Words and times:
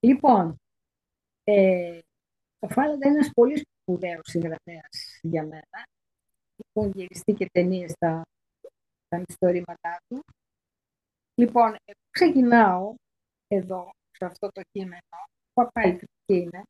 Λοιπόν, 0.00 0.56
ε, 1.44 1.98
ο 2.58 2.68
Φάλαντα 2.68 3.08
είναι 3.08 3.18
ένας 3.18 3.30
πολύ 3.34 3.66
σπουδαίος 3.82 4.22
συγγραφέας 4.22 5.18
για 5.22 5.42
μένα. 5.42 5.86
Έχουν 6.56 6.92
γυριστεί 6.94 7.32
και 7.32 7.48
ταινίες 7.52 7.90
στα, 7.90 8.22
στα 9.06 9.22
ιστορήματά 9.28 9.96
του. 10.08 10.24
Λοιπόν, 11.34 11.76
ξεκινάω 12.10 12.94
εδώ, 13.48 13.90
σε 14.10 14.24
αυτό 14.24 14.48
το 14.48 14.60
κείμενο, 14.72 15.18
που 15.52 15.68
πάλι 15.72 16.00
είναι, 16.26 16.62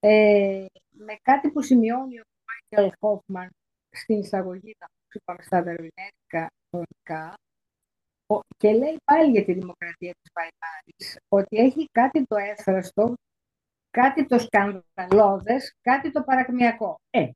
ε, 0.00 0.66
με 0.90 1.16
κάτι 1.22 1.50
που 1.50 1.62
σημειώνει 1.62 2.20
ο 2.20 2.24
Μάικελ 2.46 2.92
Χόφμαν 3.00 3.50
στην 3.90 4.18
εισαγωγή 4.18 4.74
που 4.78 5.18
είπαμε 5.20 5.42
στα 5.42 5.62
βερολινέρικα 5.62 6.50
χρονικά 6.70 7.34
και 8.56 8.72
λέει 8.72 8.96
πάλι 9.04 9.30
για 9.30 9.44
τη 9.44 9.52
δημοκρατία 9.52 10.14
της 10.22 10.30
Βαϊμάρης 10.34 11.18
ότι 11.28 11.56
έχει 11.56 11.88
κάτι 11.92 12.24
το 12.26 12.36
έφραστο, 12.36 13.14
κάτι 13.90 14.26
το 14.26 14.38
σκανδαλώδες, 14.38 15.74
κάτι 15.80 16.10
το 16.10 16.22
παρακμιακό. 16.22 17.00
Ε, 17.10 17.28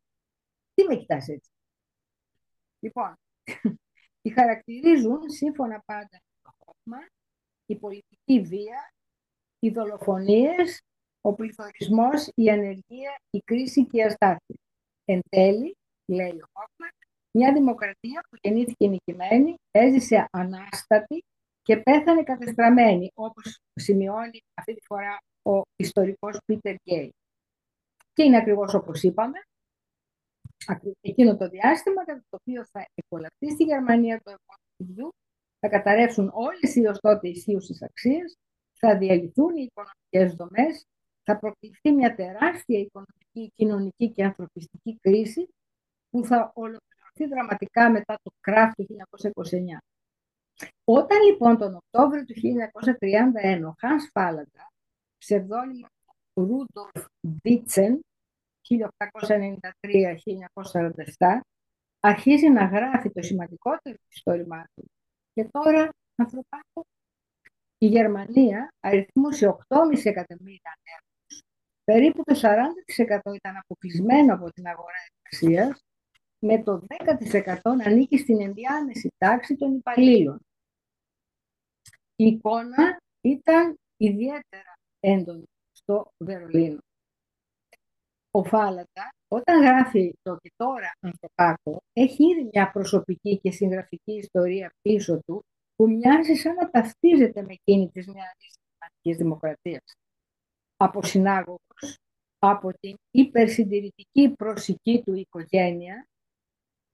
τι 0.74 0.84
με 0.84 0.96
κοιτάς 0.96 1.28
έτσι; 1.28 1.50
Λοιπόν, 2.78 3.14
τη 4.22 4.30
χαρακτηρίζουν 4.30 5.30
σύμφωνα 5.30 5.82
πάντα 5.86 6.08
με 6.12 6.40
το 6.42 6.50
Χόφμαν 6.58 7.08
η 7.66 7.76
πολιτική 7.76 8.40
βία, 8.40 8.92
οι 9.58 9.70
δολοφονίες, 9.70 10.82
ο 11.20 11.34
πληθωρισμός, 11.34 12.28
η 12.34 12.50
ανεργία, 12.50 13.20
η 13.30 13.38
κρίση 13.38 13.86
και 13.86 13.96
η 13.96 14.02
αστάθεια. 14.02 14.56
Εν 15.04 15.20
τέλει, 15.28 15.76
λέει 16.06 16.40
ο 16.40 16.46
Χόφμαν, 16.52 16.90
μια 17.36 17.52
δημοκρατία 17.52 18.20
που 18.30 18.36
γεννήθηκε 18.40 18.86
νικημένη, 18.86 19.54
έζησε 19.70 20.28
ανάστατη 20.30 21.24
και 21.62 21.76
πέθανε 21.76 22.22
κατεστραμμένη, 22.22 23.10
όπως 23.14 23.58
σημειώνει 23.74 24.40
αυτή 24.54 24.74
τη 24.74 24.86
φορά 24.86 25.18
ο 25.42 25.60
ιστορικός 25.76 26.38
Πίτερ 26.44 26.74
Γκέι. 26.74 27.12
Και 28.12 28.22
είναι 28.22 28.36
ακριβώς 28.36 28.74
όπως 28.74 29.02
είπαμε, 29.02 29.38
εκείνο 31.00 31.36
το 31.36 31.48
διάστημα 31.48 32.04
κατά 32.04 32.22
το 32.28 32.36
οποίο 32.40 32.64
θα 32.64 32.86
εκολαφθεί 32.94 33.50
στη 33.50 33.64
Γερμανία 33.64 34.20
το 34.22 34.30
επόμενο 34.30 35.10
θα 35.60 35.68
καταρρεύσουν 35.68 36.30
όλες 36.34 36.74
οι 36.74 36.86
ως 36.86 36.98
τότε 37.00 37.28
ισχύουσες 37.28 37.82
αξίες, 37.82 38.36
θα 38.72 38.98
διαλυθούν 38.98 39.56
οι 39.56 39.68
οικονομικές 39.70 40.36
δομές, 40.36 40.84
θα 41.22 41.38
προκληθεί 41.38 41.92
μια 41.92 42.14
τεράστια 42.14 42.78
οικονομική, 42.78 43.52
κοινωνική 43.54 44.10
και 44.12 44.24
ανθρωπιστική 44.24 44.98
κρίση 45.00 45.48
που 46.10 46.24
θα 46.24 46.52
ολοκληρωθεί 46.54 46.95
δραματικά 47.24 47.90
μετά 47.90 48.18
το 48.22 48.30
κράχ 48.40 48.74
του 48.74 48.86
1929. 48.90 48.94
Όταν 50.84 51.22
λοιπόν 51.22 51.58
τον 51.58 51.74
Οκτώβριο 51.74 52.24
του 52.24 52.34
1931 52.34 53.66
ο 53.66 53.74
Χάνς 53.78 54.08
Φάλαντα, 54.12 54.72
ψευδόνυμος 55.18 55.90
Ρούντολφ 56.34 57.06
Δίτσεν, 57.20 58.00
1893-1947, 58.68 61.40
αρχίζει 62.00 62.48
να 62.48 62.64
γράφει 62.64 63.10
το 63.10 63.22
σημαντικότερο 63.22 63.96
ιστόρημά 64.08 64.68
του. 64.74 64.90
Και 65.32 65.44
τώρα, 65.44 65.88
ανθρωπάκο, 66.16 66.86
η 67.78 67.86
Γερμανία 67.86 68.72
αριθμούσε 68.80 69.46
8,5 69.46 70.04
εκατομμύρια 70.04 70.76
ανέργους. 70.76 71.42
Περίπου 71.84 72.22
το 72.24 72.34
40% 72.34 73.34
ήταν 73.34 73.56
αποκλεισμένο 73.56 74.34
από 74.34 74.50
την 74.50 74.66
αγορά 74.66 74.96
εργασίας, 75.12 75.84
με 76.38 76.62
το 76.62 76.82
10% 76.86 77.60
να 77.62 77.84
ανήκει 77.84 78.18
στην 78.18 78.40
ενδιάμεση 78.40 79.12
τάξη 79.18 79.56
των 79.56 79.74
υπαλλήλων. 79.74 80.40
Η 82.16 82.24
εικόνα 82.24 82.98
ήταν 83.20 83.76
ιδιαίτερα 83.96 84.72
έντονη 85.00 85.44
στο 85.72 86.10
Βερολίνο. 86.24 86.78
Ο 88.30 88.44
Φάλατας, 88.44 89.10
όταν 89.28 89.62
γράφει 89.62 90.14
το 90.22 90.36
«Και 90.36 90.52
τώρα 90.56 90.92
Ανθρωπάκο», 91.00 91.82
έχει 91.92 92.24
ήδη 92.30 92.48
μια 92.52 92.70
προσωπική 92.70 93.38
και 93.38 93.50
συγγραφική 93.50 94.12
ιστορία 94.12 94.72
πίσω 94.82 95.20
του 95.26 95.44
που 95.76 95.88
μοιάζει 95.88 96.34
σαν 96.34 96.54
να 96.54 96.70
ταυτίζεται 96.70 97.42
με 97.42 97.52
εκείνη 97.52 97.90
της 97.90 98.06
νεαρής 98.06 99.16
δημοκρατίας. 99.16 99.94
Από 100.76 101.02
συνάγωγος, 101.02 101.98
από 102.38 102.70
την 102.80 102.96
υπερσυντηρητική 103.10 104.34
προσική 104.36 105.02
του 105.04 105.14
οικογένεια, 105.14 106.06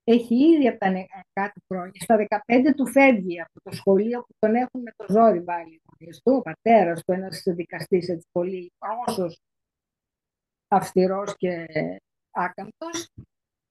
έχει 0.04 0.34
ήδη 0.34 0.68
από 0.68 0.78
τα 0.78 1.06
κάτι 1.32 1.60
χρόνια, 1.66 2.00
στα 2.00 2.16
15 2.46 2.74
του 2.76 2.86
φεύγει 2.86 3.40
από 3.40 3.60
το 3.62 3.76
σχολείο 3.76 4.20
που 4.20 4.34
τον 4.38 4.54
έχουν 4.54 4.80
με 4.80 4.92
το 4.96 5.04
ζόρι 5.08 5.40
βάλει. 5.40 5.82
Ο 6.22 6.42
πατέρας 6.42 7.04
του, 7.04 7.12
ένας 7.12 7.42
δικαστής 7.44 8.08
έτσι 8.08 8.26
πολύ 8.32 8.72
πρόσος, 8.78 9.40
αυστηρός 10.68 11.36
και 11.36 11.66
άκαμπτος. 12.30 13.10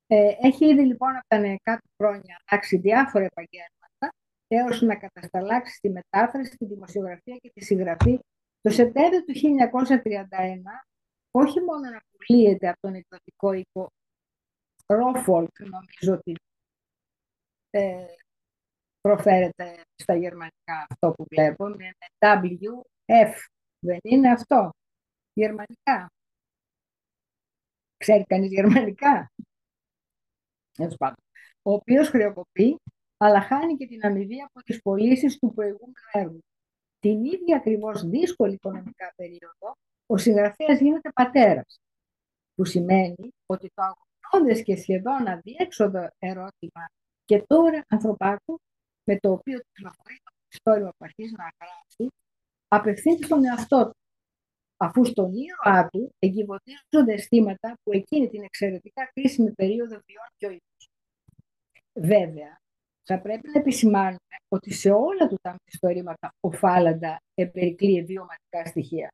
Ε, 0.08 0.32
έχει 0.42 0.66
ήδη 0.66 0.86
λοιπόν 0.86 1.10
από 1.16 1.28
τα 1.28 1.38
νεακά 1.38 1.78
του 1.78 1.90
χρόνια 1.98 2.42
αλλάξει 2.46 2.78
διάφορα 2.78 3.26
επαγγέλματα 3.26 4.08
έως 4.48 4.82
να 4.82 4.96
κατασταλάξει 4.96 5.80
τη 5.82 5.90
μετάφραση, 5.90 6.58
τη 6.58 6.66
δημοσιογραφία 6.66 7.36
και 7.36 7.52
τη 7.54 7.66
συγγραφή. 7.66 8.20
Το 8.62 8.70
Σεπτέμβριο 8.70 9.24
του 9.24 9.34
1931 9.34 9.38
όχι 11.32 11.60
μόνο 11.60 11.90
να 11.90 12.02
πουλίεται 12.12 12.68
από 12.68 12.80
τον 12.80 12.94
εκδοτικό 12.94 13.54
οίκο 13.54 13.92
Ρόφολκ, 14.92 15.60
νομίζω 15.60 16.14
ότι 16.14 16.36
ε, 17.70 18.06
προφέρεται 19.02 19.84
στα 19.96 20.16
γερμανικά 20.16 20.86
αυτό 20.90 21.12
που 21.12 21.26
βλέπω, 21.30 21.68
με 21.68 21.92
WF. 22.20 23.34
Δεν 23.80 24.00
είναι 24.02 24.32
αυτό. 24.32 24.70
Γερμανικά. 25.34 26.12
Ξέρει 27.98 28.24
κανείς 28.24 28.52
γερμανικά; 28.52 29.32
Ο 31.62 31.72
οποίος 31.72 32.10
χρεοκοπεί, 32.10 32.78
αλλά 33.18 33.42
χάνει 33.42 33.76
και 33.76 33.88
την 33.88 34.06
αμοιβή 34.06 34.42
από 34.42 34.64
τις 34.64 34.82
πωλήσεις 34.82 35.38
του 35.40 35.54
προηγούμενου 35.54 35.94
έργου. 36.12 36.40
Την 37.00 37.26
ίδια 37.26 37.56
ακριβώς 37.56 38.06
δύσκολη 38.06 38.54
οικονομικά 38.54 39.14
περίοδο, 39.16 39.76
ο 40.06 40.18
συγγραφέας 40.18 40.80
γίνεται 40.80 41.12
πατέρας, 41.12 41.80
που 42.56 42.66
σημαίνει 42.66 43.30
ότι 43.46 43.72
το 43.74 43.84
αγωνώδες 44.32 44.64
και 44.64 44.76
σχεδόν 44.76 45.28
αδιέξοδο 45.28 46.08
ερώτημα 46.20 46.86
και 47.26 47.44
τώρα 47.48 47.84
ανθρωπάκου, 47.88 48.60
με 49.04 49.20
το 49.20 49.32
οποίο 49.32 49.60
κυκλοφορεί 49.60 50.18
το 50.24 50.32
ιστορικό 50.50 50.90
που 50.90 51.06
αρχίζει 51.06 51.34
να 51.38 51.50
γράφει, 51.60 52.14
απευθύνεται 52.68 53.26
στον 53.26 53.46
εαυτό 53.46 53.86
του 53.86 53.96
αφού 54.78 55.06
στον 55.06 55.32
ήρωά 55.34 55.88
του 55.88 56.12
εγκυβωτίζονται 56.20 57.14
αισθήματα 57.14 57.74
που 57.84 57.92
εκείνη 57.94 58.30
την 58.30 58.44
εξαιρετικά 58.44 59.12
κρίσιμη 59.14 59.52
περίοδο 59.52 60.00
βιώνει 60.06 60.36
και 60.38 60.46
ο 60.46 60.50
ίδιος. 60.50 60.90
Βέβαια, 61.94 62.58
θα 63.04 63.22
πρέπει 63.22 63.50
να 63.54 63.60
επισημάνουμε 63.60 64.36
ότι 64.48 64.74
σε 64.74 64.92
όλα 64.92 65.28
του 65.28 65.38
τα 65.42 65.52
μυθιστορήματα 65.52 66.34
ο 66.40 66.52
Φάλαντα 66.52 67.18
εμπερικλεί 67.34 68.04
βιωματικά 68.04 68.66
στοιχεία, 68.66 69.08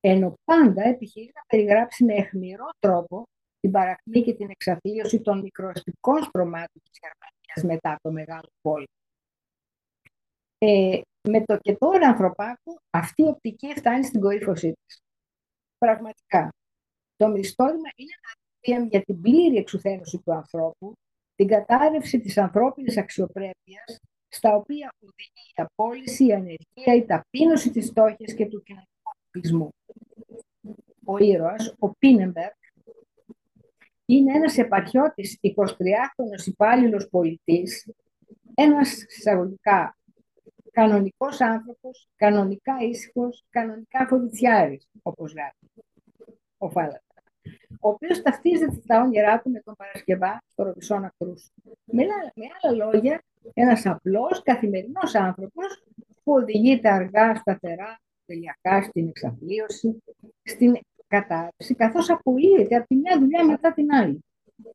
ενώ 0.00 0.34
πάντα 0.44 0.82
επιχειρεί 0.82 1.30
να 1.34 1.42
περιγράψει 1.46 2.04
με 2.04 2.14
αιχμηρό 2.14 2.68
τρόπο 2.78 3.24
την 3.60 3.70
παρακμή 3.70 4.22
και 4.22 4.34
την 4.34 4.50
εξαθλίωση 4.50 5.20
των 5.20 5.40
μικροαστικών 5.40 6.22
στρωμάτων 6.22 6.82
της 6.82 6.98
Γερμανίας 7.00 7.78
μετά 7.78 7.98
το 8.02 8.12
Μεγάλο 8.12 8.48
Πόλεμο. 8.60 8.86
Ε, 10.58 11.00
με 11.28 11.44
το 11.44 11.56
και 11.56 11.76
τώρα 11.76 12.08
ανθρωπάκου, 12.08 12.80
αυτή 12.90 13.22
η 13.22 13.26
οπτική 13.26 13.72
φτάνει 13.76 14.04
στην 14.04 14.20
κορύφωσή 14.20 14.72
της. 14.72 14.98
Πραγματικά. 15.78 16.48
Το 17.16 17.28
μυστόρημα 17.28 17.90
είναι 17.96 18.12
ένα 18.60 18.86
για 18.86 19.02
την 19.02 19.20
πλήρη 19.20 19.56
εξουθένωση 19.56 20.18
του 20.18 20.32
ανθρώπου, 20.32 20.92
την 21.34 21.46
κατάρρευση 21.46 22.20
της 22.20 22.38
ανθρώπινης 22.38 22.96
αξιοπρέπειας, 22.96 23.98
στα 24.28 24.54
οποία 24.54 24.92
οδηγεί 24.98 25.48
η 25.56 25.62
απόλυση, 25.62 26.26
η 26.26 26.32
ανεργία, 26.32 26.94
η 26.96 27.04
ταπείνωση 27.04 27.70
της 27.70 27.86
στόχης 27.86 28.34
και 28.34 28.46
του 28.46 28.62
κοινωνικού 28.62 28.90
αποκλεισμού. 29.02 29.68
Ο 31.04 31.18
ήρωας, 31.18 31.74
ο 31.78 31.90
Πίνεμπερκ, 31.90 32.59
είναι 34.16 34.32
ένας 34.32 34.58
επαρχιώτης 34.58 35.38
23χρονος 35.42 36.46
υπάλληλος 36.46 37.08
πολιτής, 37.08 37.90
ένας 38.54 39.02
εισαγωγικά 39.02 39.98
κανονικός 40.70 41.40
άνθρωπος, 41.40 42.08
κανονικά 42.16 42.76
ήσυχος, 42.80 43.44
κανονικά 43.50 44.06
φοβητσιάρης, 44.06 44.88
όπως 45.02 45.32
γράφει 45.32 45.66
ο 46.58 46.70
Φάλατας, 46.70 47.02
ο 47.80 47.88
οποίος 47.88 48.22
ταυτίζεται 48.22 48.80
στα 48.82 49.02
όνειρά 49.02 49.40
του 49.40 49.50
με 49.50 49.60
τον 49.60 49.74
Παρασκευά 49.76 50.42
στο 50.46 50.62
Ροβισόνα 50.62 51.14
Κρούς. 51.18 51.50
Με, 51.84 52.04
με 52.34 52.44
άλλα 52.62 52.84
λόγια, 52.84 53.22
ένας 53.54 53.86
απλός 53.86 54.42
καθημερινός 54.42 55.14
άνθρωπος 55.14 55.84
που 56.22 56.32
οδηγείται 56.32 56.88
αργά, 56.88 57.34
σταθερά, 57.34 58.00
τελειακά 58.26 58.82
στην 58.82 59.08
εξαφλίωση, 59.08 60.02
στην 60.42 60.78
κατάρρευση, 61.10 61.74
καθώς 61.74 62.10
απολύεται 62.10 62.76
από 62.76 62.86
τη 62.86 62.94
μια 62.94 63.18
δουλειά 63.18 63.44
μετά 63.44 63.72
την 63.72 63.92
άλλη. 63.92 64.24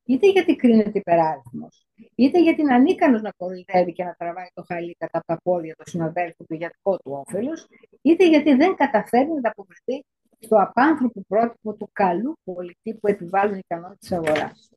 Είτε 0.06 0.30
γιατί 0.32 0.56
κρίνεται 0.56 1.00
υπεράριθμος, 1.00 1.86
είτε 2.16 2.42
γιατί 2.42 2.62
είναι 2.62 2.74
ανίκανος 2.74 3.22
να 3.22 3.32
κοροϊδεύει 3.38 3.94
και 3.94 4.04
να 4.04 4.16
τραβάει 4.18 4.48
το 4.54 4.64
χαλί 4.68 4.96
κατά 5.00 5.24
τα 5.26 5.38
πόδια 5.44 5.76
του 5.76 5.90
συναδέλφου 5.90 6.46
του 6.46 6.56
για 6.56 6.72
δικό 6.76 6.98
του 6.98 7.12
όφελος, 7.12 7.68
είτε 8.02 8.28
γιατί 8.28 8.56
δεν 8.56 8.76
καταφέρει 8.76 9.28
να 9.28 9.38
ανταποκριθεί 9.38 10.06
στο 10.40 10.56
απάνθρωπο 10.62 11.22
πρότυπο 11.28 11.74
του 11.74 11.90
καλού 11.94 12.38
πολιτή 12.44 12.94
που 12.94 13.08
επιβάλλουν 13.08 13.58
οι 13.58 13.64
κανόνες 13.68 13.98
της 13.98 14.12
αγοράς. 14.12 14.70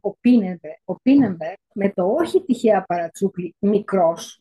Ο 0.00 0.16
Πίνεμπερ, 0.16 0.74
ο 0.84 0.94
Πίνεμπερ 0.94 1.54
με 1.74 1.92
το 1.92 2.06
όχι 2.06 2.44
τυχαία 2.44 2.84
παρατσούκλι 2.84 3.54
μικρός, 3.58 4.40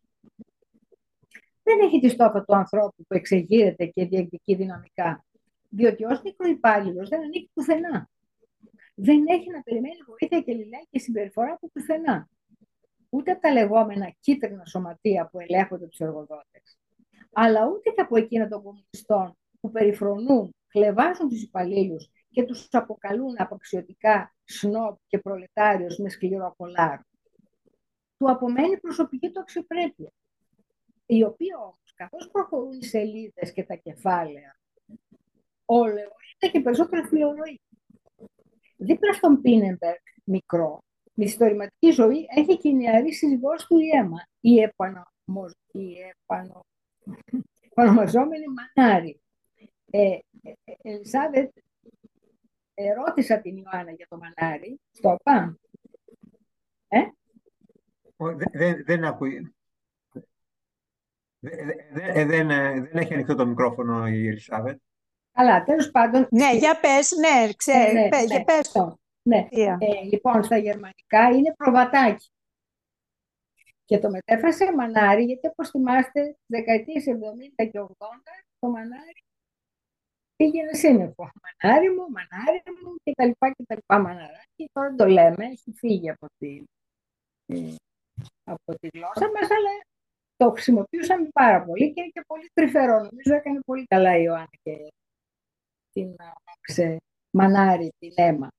δεν 1.63 1.79
έχει 1.79 1.99
τη 1.99 2.09
στόχα 2.09 2.43
του 2.43 2.55
ανθρώπου 2.55 3.03
που 3.07 3.15
εξεγείρεται 3.15 3.85
και 3.85 4.05
διεκδικεί 4.05 4.55
δυναμικά, 4.55 5.24
διότι 5.75 6.05
ως 6.05 6.21
μικροϊπάλληλος 6.21 7.09
δεν 7.09 7.21
ανήκει 7.21 7.49
πουθενά. 7.53 8.09
Δεν 8.95 9.25
έχει 9.27 9.49
να 9.51 9.61
περιμένει 9.61 9.97
βοήθεια 10.07 10.41
και 10.41 10.53
και 10.89 10.99
συμπεριφορά 10.99 11.51
από 11.51 11.69
πουθενά. 11.69 12.29
Ούτε 13.09 13.31
από 13.31 13.41
τα 13.41 13.51
λεγόμενα 13.51 14.15
κίτρινα 14.19 14.65
σωματεία 14.65 15.27
που 15.27 15.39
ελέγχονται 15.39 15.87
τους 15.87 15.99
εργοδότες, 15.99 16.77
αλλά 17.31 17.67
ούτε 17.67 17.89
και 17.89 18.01
από 18.01 18.17
εκείνα 18.17 18.47
των 18.47 18.63
κομμουνιστών 18.63 19.37
που 19.59 19.71
περιφρονούν, 19.71 20.55
χλεβάζουν 20.67 21.29
τους 21.29 21.41
υπαλλήλους 21.41 22.09
και 22.29 22.43
τους 22.43 22.67
αποκαλούν 22.71 23.35
απαξιωτικά 23.37 24.35
σνόπ 24.43 24.97
και 25.07 25.17
προλετάριος 25.17 25.97
με 25.97 26.09
σκληρό 26.09 26.53
κολάρο. 26.57 27.03
Του 28.17 28.29
απομένει 28.29 28.77
προσωπική 28.77 29.31
του 29.31 29.39
αξιοπρέπεια, 29.39 30.11
η 31.05 31.23
οποία 31.23 31.57
όμως, 31.57 31.93
καθώς 31.95 32.29
προχωρούν 32.31 32.79
οι 32.79 32.85
σελίδες 32.85 33.53
και 33.53 33.63
τα 33.63 33.75
κεφάλαια, 33.75 34.59
όλο 35.65 36.15
είναι 36.39 36.51
και 36.51 36.61
περισσότερο 36.61 37.03
φιλολογεί. 37.03 37.61
Δίπλα 38.77 39.13
στον 39.13 39.41
Πίνεμπερκ, 39.41 40.01
μικρό, 40.23 40.83
μυθιστορηματική 41.13 41.91
ζωή 41.91 42.25
έχει 42.35 42.57
και 42.57 42.69
η 42.69 42.73
νεαρή 42.73 43.13
σύζυγός 43.13 43.65
του 43.65 43.77
η 43.77 43.89
Έμα, 43.89 44.27
η, 44.39 44.59
επανο, 44.59 45.03
η 45.71 45.95
επανο, 45.99 46.65
επανομαζόμενη 47.69 48.45
Μανάρη, 48.47 49.21
ε, 49.91 50.17
ε, 50.41 50.53
Ελισάβετ, 50.81 51.51
ρώτησα 53.05 53.39
την 53.41 53.57
Ιωάννα 53.57 53.91
για 53.91 54.07
το 54.09 54.17
μανάρι. 54.17 54.79
Στο 54.91 55.17
είπα. 55.19 55.57
Ε; 56.87 56.99
Δεν, 58.51 58.83
δεν 58.85 59.03
ακούει. 59.03 59.55
Δεν, 61.39 62.27
δεν, 62.27 62.47
δεν 62.47 62.97
έχει 62.97 63.13
ανοιχτό 63.13 63.35
το 63.35 63.45
μικρόφωνο 63.45 64.07
η 64.07 64.27
Ελισάβετ. 64.27 64.79
Καλά, 65.35 65.63
τέλος 65.63 65.91
πάντων. 65.91 66.27
Ναι, 66.31 66.55
για 66.57 66.79
πες, 66.79 67.11
ναι, 67.11 67.53
ξέρω, 67.53 67.91
ναι, 67.91 68.09
πες, 68.09 68.29
ναι, 68.29 68.43
πες 68.43 68.71
το. 68.71 68.97
Ναι. 69.21 69.47
Ε, 69.49 69.75
λοιπόν, 70.11 70.43
στα 70.43 70.57
γερμανικά 70.57 71.29
είναι 71.35 71.53
προβατάκι. 71.57 72.29
Και 73.85 73.99
το 73.99 74.09
μετέφρασε 74.09 74.73
μανάρι, 74.75 75.23
γιατί 75.23 75.47
όπως 75.47 75.69
θυμάστε, 75.69 76.37
δεκαετίες 76.45 77.03
70 77.07 77.69
και 77.71 77.79
80, 77.79 77.87
το 78.59 78.67
μανάρι 78.67 79.23
πήγαινε 80.35 80.73
σύννεφο. 80.73 81.31
Μανάρι 81.43 81.89
μου, 81.89 82.05
μανάρι 82.15 82.63
μου 82.83 82.95
και 83.03 83.11
τα 83.15 83.25
λοιπά 83.25 83.51
και 83.51 83.63
τα 83.67 83.75
λοιπά 83.75 83.99
μαναράκι. 83.99 84.69
Τώρα 84.73 84.95
το 84.95 85.05
λέμε, 85.05 85.45
έχει 85.45 85.71
φύγει 85.75 86.09
από 86.09 86.25
τη, 86.37 86.63
ε, 87.45 87.75
από 88.43 88.79
τη 88.79 88.87
γλώσσα 88.93 89.31
μας, 89.33 89.49
αλλά 89.51 89.71
το 90.35 90.51
χρησιμοποιούσαμε 90.51 91.27
πάρα 91.33 91.63
πολύ 91.65 91.93
και, 91.93 92.01
και 92.13 92.21
πολύ 92.27 92.49
τρυφερό. 92.53 92.93
Νομίζω 92.93 93.35
έκανε 93.35 93.59
πολύ 93.65 93.85
καλά 93.85 94.17
η 94.17 94.21
Ιωάννη 94.23 94.57
και 94.63 94.71
την 95.95 96.15
άμαξε 96.17 96.97
μανάρι, 97.29 97.91
την 97.99 98.11
αίμα. 98.15 98.49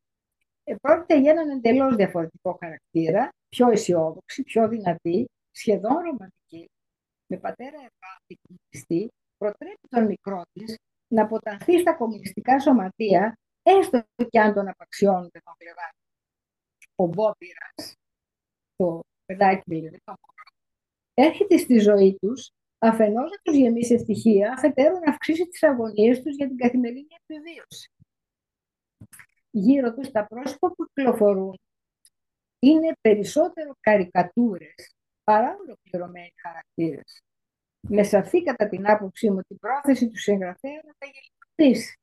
Ε, 0.65 0.75
πρόκειται 0.81 1.21
για 1.21 1.31
έναν 1.31 1.49
εντελώς 1.50 1.97
διαφορετικό 1.97 2.56
χαρακτήρα, 2.61 3.29
πιο 3.49 3.71
αισιόδοξη, 3.71 4.43
πιο 4.43 4.69
δυνατή, 4.69 5.27
σχεδόν 5.50 5.94
ρομαντική, 5.94 6.69
με 7.27 7.37
πατέρα 7.37 7.77
ευάτη 7.77 9.09
προτρέπει 9.37 9.88
τον 9.88 10.06
μικρό 10.06 10.43
της 10.53 10.77
να 11.09 11.23
αποτανθεί 11.23 11.81
στα 11.81 11.94
κομμουνιστικά 11.94 12.61
σωματεία, 12.61 13.38
έστω 13.62 14.05
και 14.31 14.41
αν 14.41 14.55
τον 14.55 14.69
απαξιώνουν 14.69 15.31
και 15.31 15.41
τον 15.44 15.55
κλεβάνε. 15.56 15.99
Ο 16.94 17.06
Μπόπιρας, 17.06 17.94
το 18.77 19.00
παιδάκι 19.27 19.62
δηλαδή, 19.67 19.99
το 20.05 20.15
έρχεται 21.15 21.56
στη 21.56 21.79
ζωή 21.79 22.17
τους 22.21 22.50
αφενός 22.78 23.31
να 23.31 23.37
τους 23.43 23.56
γεμίσει 23.56 23.94
ευτυχία, 23.94 24.52
αφετέρου 24.52 24.99
να 25.05 25.11
αυξήσει 25.11 25.46
τις 25.46 25.62
αγωνίες 25.62 26.23
τους 26.23 26.37
για 26.37 26.46
την 26.46 26.56
καθημερινή 26.56 27.17
επιβίωση. 27.23 27.90
Γύρω 29.50 29.94
τους 29.94 30.11
τα 30.11 30.26
πρόσωπα 30.26 30.69
που 30.69 30.87
κυκλοφορούν 30.87 31.58
είναι 32.58 32.93
περισσότερο 33.00 33.73
καρικατούρες 33.81 34.94
παρά 35.25 35.56
ολοκληρωμένοι 35.56 36.32
χαρακτήρες 36.43 37.20
με 37.88 38.02
σαφή 38.02 38.43
κατά 38.43 38.69
την 38.69 38.90
άποψή 38.90 39.31
μου 39.31 39.40
την 39.40 39.58
πρόθεση 39.58 40.08
του 40.08 40.19
συγγραφέα 40.19 40.81
να 40.84 40.93
τα 40.99 41.06
γελιοποιήσει. 41.06 41.99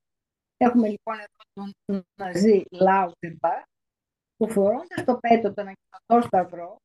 Έχουμε 0.56 0.88
λοιπόν 0.88 1.14
εδώ 1.14 1.70
τον 1.84 2.04
Ναζί 2.14 2.62
Λάουτερμπαχ, 2.70 3.64
που 4.36 4.50
φορώντας 4.50 5.04
το 5.04 5.18
πέτο 5.20 5.54
τον 5.54 5.66
αγγελωτό 5.66 6.26
σταυρό, 6.26 6.76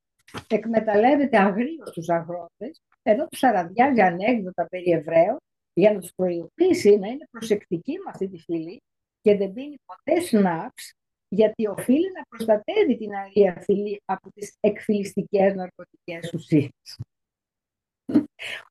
εκμεταλλεύεται 0.48 1.38
αγρίως 1.38 1.92
τους 1.92 2.10
αγρότες, 2.10 2.82
ενώ 3.04 3.28
τους 3.28 3.44
αραδιάζει 3.44 4.02
ανέκδοτα 4.02 4.68
περί 4.68 4.92
Εβραίων, 4.92 5.38
για 5.74 5.94
να 5.94 6.00
τους 6.00 6.14
προειδοποιήσει 6.16 6.98
να 6.98 7.08
είναι 7.08 7.28
προσεκτικοί 7.32 7.98
με 7.98 8.10
αυτή 8.10 8.28
τη 8.28 8.38
φυλή 8.38 8.82
και 9.22 9.38
δεν 9.38 9.54
πίνει 9.54 9.76
ποτέ 9.86 10.22
σνάψ, 10.22 10.94
γιατί 11.28 11.68
οφείλει 11.68 12.12
να 12.12 12.22
προστατεύει 12.30 12.98
την 12.98 13.14
αγία 13.14 13.62
φυλή 13.62 14.02
από 14.06 14.32
τις 14.32 14.56
εκφυλιστικές 14.60 15.54
ναρκωτικές 15.56 16.34
ουσίες. 16.34 17.00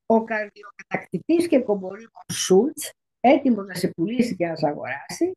Ο 0.06 0.24
καρδιοκατακτητής 0.24 1.48
και 1.48 1.58
κομπορήμος 1.58 2.24
Σούλτς, 2.32 2.90
έτοιμος 3.20 3.66
να 3.66 3.74
σε 3.74 3.88
πουλήσει 3.88 4.36
και 4.36 4.46
να 4.46 4.56
σε 4.56 4.68
αγοράσει, 4.68 5.32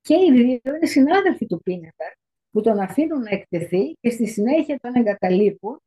και 0.00 0.14
οι 0.14 0.32
δύο 0.32 0.74
είναι 0.76 0.86
συνάδελφοι 0.86 1.46
του 1.46 1.62
Πίνεπερ, 1.62 2.12
που 2.50 2.60
τον 2.60 2.78
αφήνουν 2.78 3.22
να 3.22 3.30
εκτεθεί 3.30 3.96
και 4.00 4.10
στη 4.10 4.26
συνέχεια 4.26 4.78
τον 4.80 4.94
εγκαταλείπουν 4.94 5.80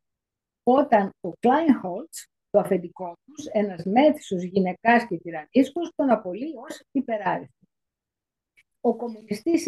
όταν 0.64 1.10
ο 1.22 1.32
Κλάιν 1.40 1.76
Χόλτς, 1.76 2.28
το 2.50 2.60
αφεντικό 2.60 3.14
τους, 3.26 3.46
ένας 3.46 3.84
μέθησος 3.84 4.44
γυναικάς 4.44 5.08
και 5.08 5.18
τυραννίσκος, 5.18 5.92
τον 5.96 6.10
απολύει 6.10 6.54
ως 6.70 6.82
υπεράριθμο. 6.92 7.68
Ο 8.82 8.96
κομμουνιστής 8.96 9.62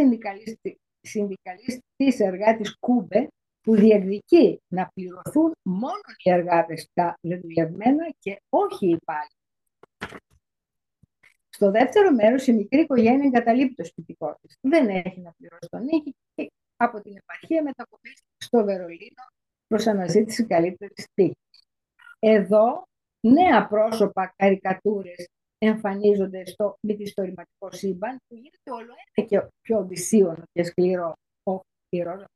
συνδικαλιστής 1.01 2.19
εργάτης 2.19 2.77
Κούμπε 2.79 3.27
που 3.61 3.75
διεκδικεί 3.75 4.61
να 4.67 4.89
πληρωθούν 4.93 5.51
μόνο 5.61 6.01
οι 6.23 6.29
εργάτες 6.31 6.89
τα 6.93 7.17
δεδουλευμένα 7.21 8.13
και 8.19 8.41
όχι 8.49 8.85
οι 8.85 8.89
υπάλληλοι. 8.89 9.33
Στο 11.49 11.71
δεύτερο 11.71 12.11
μέρος 12.11 12.47
η 12.47 12.53
μικρή 12.53 12.79
οικογένεια 12.81 13.25
εγκαταλείπει 13.25 13.73
το 13.73 13.83
σπιτικό 13.83 14.37
της. 14.41 14.57
Δεν 14.61 14.89
έχει 14.89 15.19
να 15.19 15.31
πληρώσει 15.37 15.67
τον 15.69 15.83
νίκη 15.83 16.15
και 16.35 16.51
από 16.77 17.01
την 17.01 17.17
επαρχία 17.17 17.63
μετακομίσει 17.63 18.23
στο 18.37 18.63
Βερολίνο 18.63 19.23
προς 19.67 19.87
αναζήτηση 19.87 20.45
καλύτερης 20.45 21.07
τύχης. 21.13 21.63
Εδώ 22.19 22.87
νέα 23.19 23.67
πρόσωπα, 23.67 24.33
καρικατούρες 24.35 25.27
εμφανίζονται 25.57 26.45
στο 26.45 26.77
μυθιστορηματικό 26.79 27.71
σύμπαν 27.71 28.17
που 28.27 28.35
γίνεται 28.35 28.71
όλο 28.71 28.93
ένα 29.15 29.27
και 29.27 29.49
πιο 29.61 29.77
οδυσίωνο 29.77 30.43
και 30.51 30.63
σκληρό 30.63 31.13
ο 31.43 31.59
Ρόζα 32.03 32.27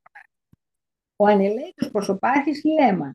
ο 1.16 1.26
ανελαίτος 1.26 1.90
προσωπάρχης 1.90 2.62
Λέμαν, 2.64 3.12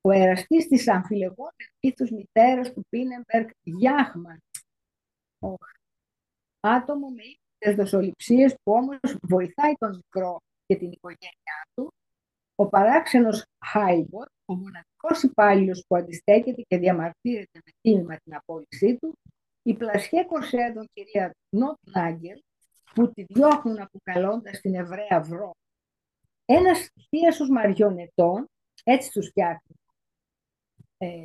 ο 0.00 0.10
εραστής 0.10 0.66
της 0.66 0.88
αμφιλεγόμενης 0.88 1.70
ήθους 1.80 2.10
μητέρας 2.10 2.72
του 2.72 2.86
Πίνεμπερκ 2.88 3.50
Γιάχμαν, 3.62 4.42
άτομο 6.60 7.08
με 7.08 7.22
ύπτες 7.22 7.74
δοσοληψίες 7.74 8.52
που 8.62 8.72
όμως 8.72 8.98
βοηθάει 9.22 9.74
τον 9.78 9.94
μικρό 9.94 10.40
και 10.66 10.76
την 10.76 10.90
οικογένειά 10.92 11.58
του, 11.74 11.92
ο 12.54 12.68
παράξενος 12.68 13.44
Χάιμπορ, 13.66 14.26
ο 14.44 14.54
μοναδικός 14.54 15.22
υπάλληλος 15.22 15.84
που 15.88 15.96
αντιστέκεται 15.96 16.62
και 16.62 16.78
διαμαρτύρεται 16.78 17.60
με 17.64 17.72
τίμημα 17.80 18.16
την 18.16 18.34
απόλυσή 18.34 18.96
του, 19.00 19.18
η 19.62 19.74
πλασιέ 19.74 20.24
κορσέδων 20.24 20.86
κυρία 20.92 21.34
Νότ 21.56 21.76
Νάγκελ, 21.82 22.38
που 22.94 23.12
τη 23.12 23.22
διώχνουν 23.22 23.80
αποκαλώντας 23.80 24.60
την 24.60 24.74
Εβραία 24.74 25.20
βρό 25.20 25.52
ένας 26.44 26.88
θείασος 27.08 27.48
μαριονετών, 27.48 28.46
έτσι 28.84 29.10
τους 29.10 29.26
φτιάχνει 29.26 29.76
ε, 30.98 31.24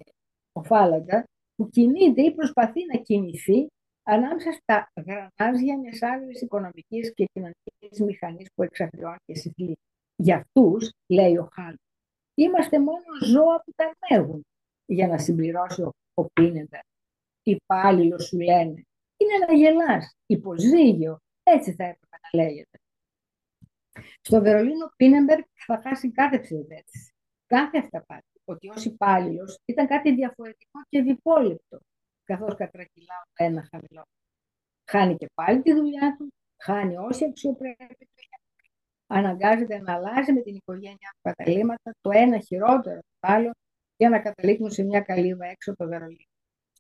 ο 0.52 0.64
Φάλαγκα, 0.64 1.24
που 1.56 1.70
κινείται 1.70 2.22
ή 2.22 2.34
προσπαθεί 2.34 2.86
να 2.94 3.00
κινηθεί 3.00 3.68
ανάμεσα 4.10 4.52
στα 4.52 4.92
γρανάζια 4.96 5.78
μιας 5.78 6.02
άγρια 6.02 6.40
οικονομικής 6.42 7.14
και 7.14 7.26
κοινωνικής 7.34 8.00
μηχανής 8.06 8.48
που 8.54 8.64
εξαρτιώνει 8.64 9.18
και 9.26 9.36
συμπλή. 9.36 9.78
Για 10.16 10.36
αυτούς, 10.36 10.92
λέει 11.08 11.38
ο 11.38 11.50
Χάλ, 11.52 11.76
είμαστε 12.34 12.80
μόνο 12.80 13.06
ζώα 13.24 13.62
που 13.66 13.72
τα 13.76 13.92
ανέργουν. 14.00 14.46
Για 14.86 15.08
να 15.08 15.18
συμπληρώσει 15.18 15.82
ο, 15.82 15.92
ο 16.14 16.24
Πίνεντα. 16.24 16.80
Υπάλληλο 17.44 18.20
σου 18.20 18.38
λένε. 18.40 18.84
Είναι 19.18 19.46
να 19.48 19.54
γελάς. 19.54 20.16
Υποζύγιο. 20.26 21.20
Έτσι 21.44 21.74
θα 21.74 21.84
έπρεπε 21.84 22.18
να 22.22 22.44
λέγεται. 22.44 22.80
Στο 24.22 24.42
Βερολίνο, 24.42 24.92
Πίνεμπεργκ 24.96 25.44
θα 25.54 25.82
χάσει 25.84 26.12
κάθε 26.12 26.40
ψευδέτηση, 26.40 27.14
κάθε 27.46 27.78
αυταπάτη, 27.78 28.42
ότι 28.44 28.70
ως 28.70 28.86
υπάλληλος 28.86 29.60
ήταν 29.66 29.88
κάτι 29.88 30.14
διαφορετικό 30.14 30.80
και 30.90 31.02
διπόλεπτο, 32.30 32.34
καθώς 32.34 32.56
κατρακυλάω 32.56 33.24
ένα 33.34 33.68
χαμηλό. 33.72 34.04
Χάνει 34.92 35.16
και 35.16 35.28
πάλι 35.34 35.62
τη 35.62 35.74
δουλειά 35.74 36.16
του, 36.18 36.28
χάνει 36.64 36.98
όση 36.98 37.26
αξιοπρέπεια 37.26 37.88
του 37.88 38.08
αναγκάζεται 39.12 39.80
να 39.80 39.94
αλλάζει 39.94 40.34
με 40.34 40.42
την 40.42 40.56
οικογένειά 40.56 41.10
του 41.14 41.22
καταλήμματα 41.22 41.92
το 42.02 42.10
ένα 42.14 42.40
χειρότερο 42.40 43.00
το 43.00 43.28
άλλο 43.28 43.52
για 43.98 44.10
να 44.10 44.20
καταλήξουν 44.20 44.72
σε 44.72 44.84
μια 44.84 45.02
καλύβα 45.02 45.46
έξω 45.46 45.72
από 45.72 45.84
το 45.84 45.90
Βερολίνο. 45.90 46.30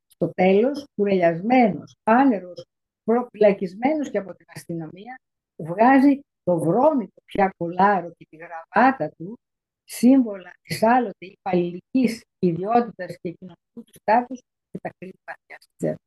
Στο 0.07 0.31
τέλος, 0.33 0.85
κουρελιασμένος, 0.95 1.95
άνερος, 2.03 2.65
προφυλακισμένος 3.03 4.09
και 4.09 4.17
από 4.17 4.33
την 4.33 4.45
αστυνομία, 4.49 5.19
βγάζει 5.55 6.19
το 6.43 6.59
βρώμικο 6.59 7.21
πια 7.25 7.53
κολάρο 7.57 8.11
και 8.17 8.25
τη 8.29 8.37
γραβάτα 8.37 9.09
του, 9.17 9.37
σύμβολα 9.83 10.51
της 10.61 10.83
άλλοτε 10.83 11.25
υπαλληλικής 11.25 12.23
ιδιότητας 12.39 13.17
και 13.21 13.31
κοινωνικού 13.31 13.83
του 13.85 13.93
στάτους 14.01 14.39
και 14.71 14.79
τα 14.81 14.89
κρύβει 14.97 15.19
βαθιά 15.25 15.57
στη 15.59 15.71
τσέπη. 15.77 16.03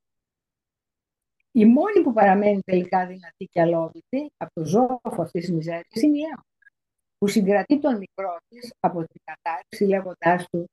Η 1.52 1.64
μόνη 1.64 2.02
που 2.02 2.12
παραμένει 2.12 2.60
τελικά 2.60 3.06
δυνατή 3.06 3.44
και 3.44 3.60
αλόβητη 3.60 4.30
από 4.36 4.50
το 4.52 4.64
ζώφο 4.64 5.22
αυτής 5.22 5.44
της 5.44 5.52
μιζέρια 5.52 6.02
είναι 6.02 6.18
η 6.18 6.22
Εύα, 6.22 6.44
που 7.18 7.26
συγκρατεί 7.28 7.78
τον 7.80 7.96
μικρό 7.96 8.36
της 8.48 8.72
από 8.80 9.04
την 9.04 9.20
κατάρριξη 9.24 9.84
λέγοντάς 9.84 10.46
του 10.48 10.66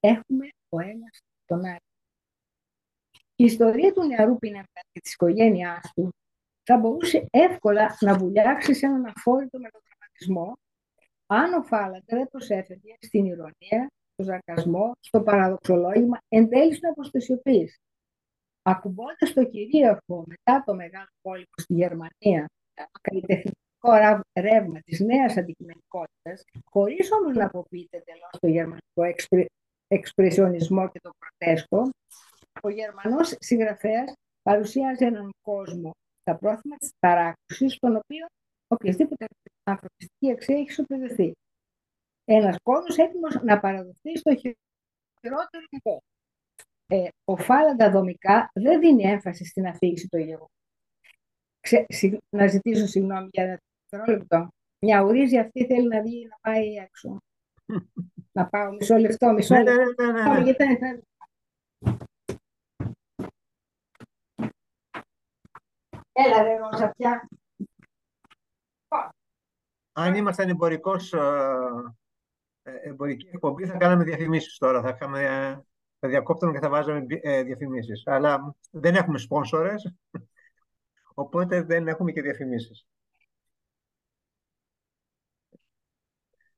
Έχουμε 0.00 0.48
ο 0.68 0.80
ένας 0.80 1.20
τον 1.44 1.64
άλλο. 1.64 1.78
Η 3.36 3.44
ιστορία 3.44 3.92
του 3.92 4.06
νεαρού 4.06 4.38
Πινεμπέρ 4.38 4.82
και 4.92 5.00
της 5.00 5.12
οικογένειάς 5.12 5.92
του 5.94 6.12
θα 6.62 6.76
μπορούσε 6.76 7.26
εύκολα 7.30 7.96
να 8.00 8.18
βουλιάξει 8.18 8.74
σε 8.74 8.86
έναν 8.86 9.06
αφόρητο 9.06 9.58
μελοδραματισμό 9.58 10.56
αν 11.26 11.54
ο 11.54 11.62
Φάλαντερ 11.62 12.18
δεν 12.18 12.28
προσέφερε 12.28 12.80
στην 13.00 13.24
ηρωνία, 13.24 13.90
στο 14.22 14.26
ζαρκασμό, 14.32 14.92
στο 15.00 15.22
παραδοξολόγημα, 15.22 16.18
εν 16.28 16.48
τέλει 16.48 16.74
στην 16.74 16.88
αποστασιοποίηση. 16.88 17.80
Ακουμπώντας 18.62 19.32
το 19.34 19.44
κυρίαρχο 19.44 20.24
μετά 20.26 20.62
το 20.66 20.74
μεγάλο 20.74 21.08
πόλεμο 21.20 21.44
στη 21.56 21.74
Γερμανία, 21.74 22.46
καλλιτεχνικό 23.00 24.18
ρεύμα 24.40 24.80
της 24.80 25.00
νέας 25.00 25.36
αντικειμενικότητας, 25.36 26.44
χωρίς 26.70 27.12
όμως 27.12 27.36
να 27.36 27.44
αποποιείται 27.44 27.96
εντελώς 27.96 28.30
το 28.40 28.46
γερμανικό 28.46 29.22
εξπρεσιονισμό 29.88 30.88
και 30.88 31.00
το 31.02 31.10
προτέσκο, 31.18 31.90
ο 32.62 32.68
Γερμανός 32.68 33.36
συγγραφέας 33.38 34.12
παρουσιάζει 34.42 35.04
έναν 35.04 35.30
κόσμο 35.42 35.90
στα 36.20 36.36
πρόθυμα 36.36 36.76
της 36.76 36.90
παράκουσης, 36.98 37.72
στον 37.72 37.96
οποίο 37.96 38.26
οποιασδήποτε 38.68 39.26
ανθρωπιστική 39.62 40.30
αξία 40.30 40.56
έχει 40.56 40.70
ισοπεδεθεί. 40.70 41.32
Ένας 42.30 42.56
κόσμος 42.62 42.96
έτοιμος 42.96 43.42
να 43.42 43.60
παραδοθεί 43.60 44.16
στο 44.16 44.34
χειρότερο 44.34 45.64
niveau. 45.70 45.98
Ε, 46.86 47.08
ο 47.24 47.36
Φάλαντα 47.36 47.90
δομικά 47.90 48.50
δεν 48.54 48.80
δίνει 48.80 49.02
έμφαση 49.02 49.44
στην 49.44 49.66
αφήγηση 49.66 50.08
του 50.08 50.18
γεγονότο. 50.18 50.50
Να 52.36 52.46
ζητήσω 52.46 52.86
συγγνώμη 52.86 53.28
για 53.32 53.44
ένα 53.44 53.58
δευτερόλεπτο. 53.88 54.48
Μια 54.78 55.02
ουρίζη 55.02 55.38
αυτή 55.38 55.66
θέλει 55.66 55.88
να 55.88 56.02
βγει 56.02 56.26
να 56.28 56.36
πάει 56.40 56.74
έξω. 56.74 57.18
να 58.36 58.46
πάω 58.46 58.72
μισό 58.72 58.96
λεπτό, 58.96 59.32
μισό 59.32 59.54
Ναι, 59.54 59.62
λεπτό. 59.62 60.04
ναι, 60.04 60.12
ναι, 60.12 60.52
ναι, 60.52 60.76
ναι. 60.78 60.98
Έλα 66.12 66.42
ρε 66.42 66.56
Ρώσα 66.56 66.90
πια. 66.96 67.28
Αν 69.92 70.14
ήμασταν 70.14 70.48
εμπορικός, 70.48 71.12
ε, 71.12 71.18
ε, 71.18 72.07
εμπορική 72.82 73.28
εκπομπή, 73.32 73.66
θα 73.66 73.76
κάναμε 73.76 74.04
διαφημίσεις 74.04 74.58
τώρα. 74.58 74.82
Θα, 74.82 74.88
είχαμε, 74.88 75.20
ε, 75.22 75.60
θα 75.98 76.08
διακόπτουμε 76.08 76.52
και 76.52 76.58
θα 76.58 76.68
βάζαμε 76.68 77.06
ε, 77.08 77.42
διαφημίσεις. 77.42 78.02
Αλλά 78.06 78.54
δεν 78.70 78.94
έχουμε 78.94 79.18
σπόνσορες, 79.18 79.94
οπότε 81.14 81.62
δεν 81.62 81.88
έχουμε 81.88 82.12
και 82.12 82.22
διαφημίσεις. 82.22 82.86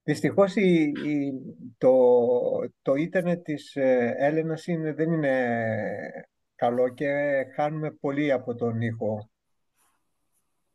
Δυστυχώς 0.02 0.56
η, 0.56 0.92
η- 1.06 1.32
το, 1.78 1.90
το 2.82 2.94
ίντερνετ 2.94 3.42
της 3.42 3.76
ε, 3.76 4.14
Έλενας 4.18 4.66
είναι, 4.66 4.92
δεν 4.92 5.12
είναι 5.12 5.46
καλό 6.54 6.88
και 6.88 7.06
χάνουμε 7.54 7.90
πολύ 7.90 8.32
από 8.32 8.54
τον 8.54 8.80
ήχο. 8.80 9.30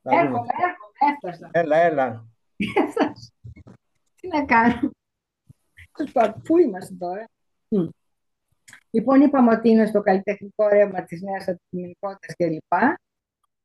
Να 0.01 0.11
δούμε. 0.11 0.23
Έρχομαι, 0.25 0.47
έρχομαι, 0.63 1.11
έφτασα. 1.13 1.49
Έλα, 1.53 1.77
έλα. 1.77 2.25
Έφτασα. 2.55 3.31
Τι 4.21 4.27
να 4.27 4.45
κάνω. 4.45 4.89
Τέλος 5.95 6.11
πάντων, 6.11 6.41
Πού 6.41 6.57
είμαστε 6.57 6.95
τώρα. 6.99 7.29
Μμ. 7.67 7.87
Λοιπόν, 8.89 9.21
είπαμε 9.21 9.51
ότι 9.51 9.69
είναι 9.69 9.85
στο 9.85 10.01
καλλιτεχνικό 10.01 10.67
ρεύμα 10.67 11.03
της 11.03 11.21
νέας 11.21 11.47
αντικειμενικότητας 11.47 12.35
κλπ. 12.35 12.73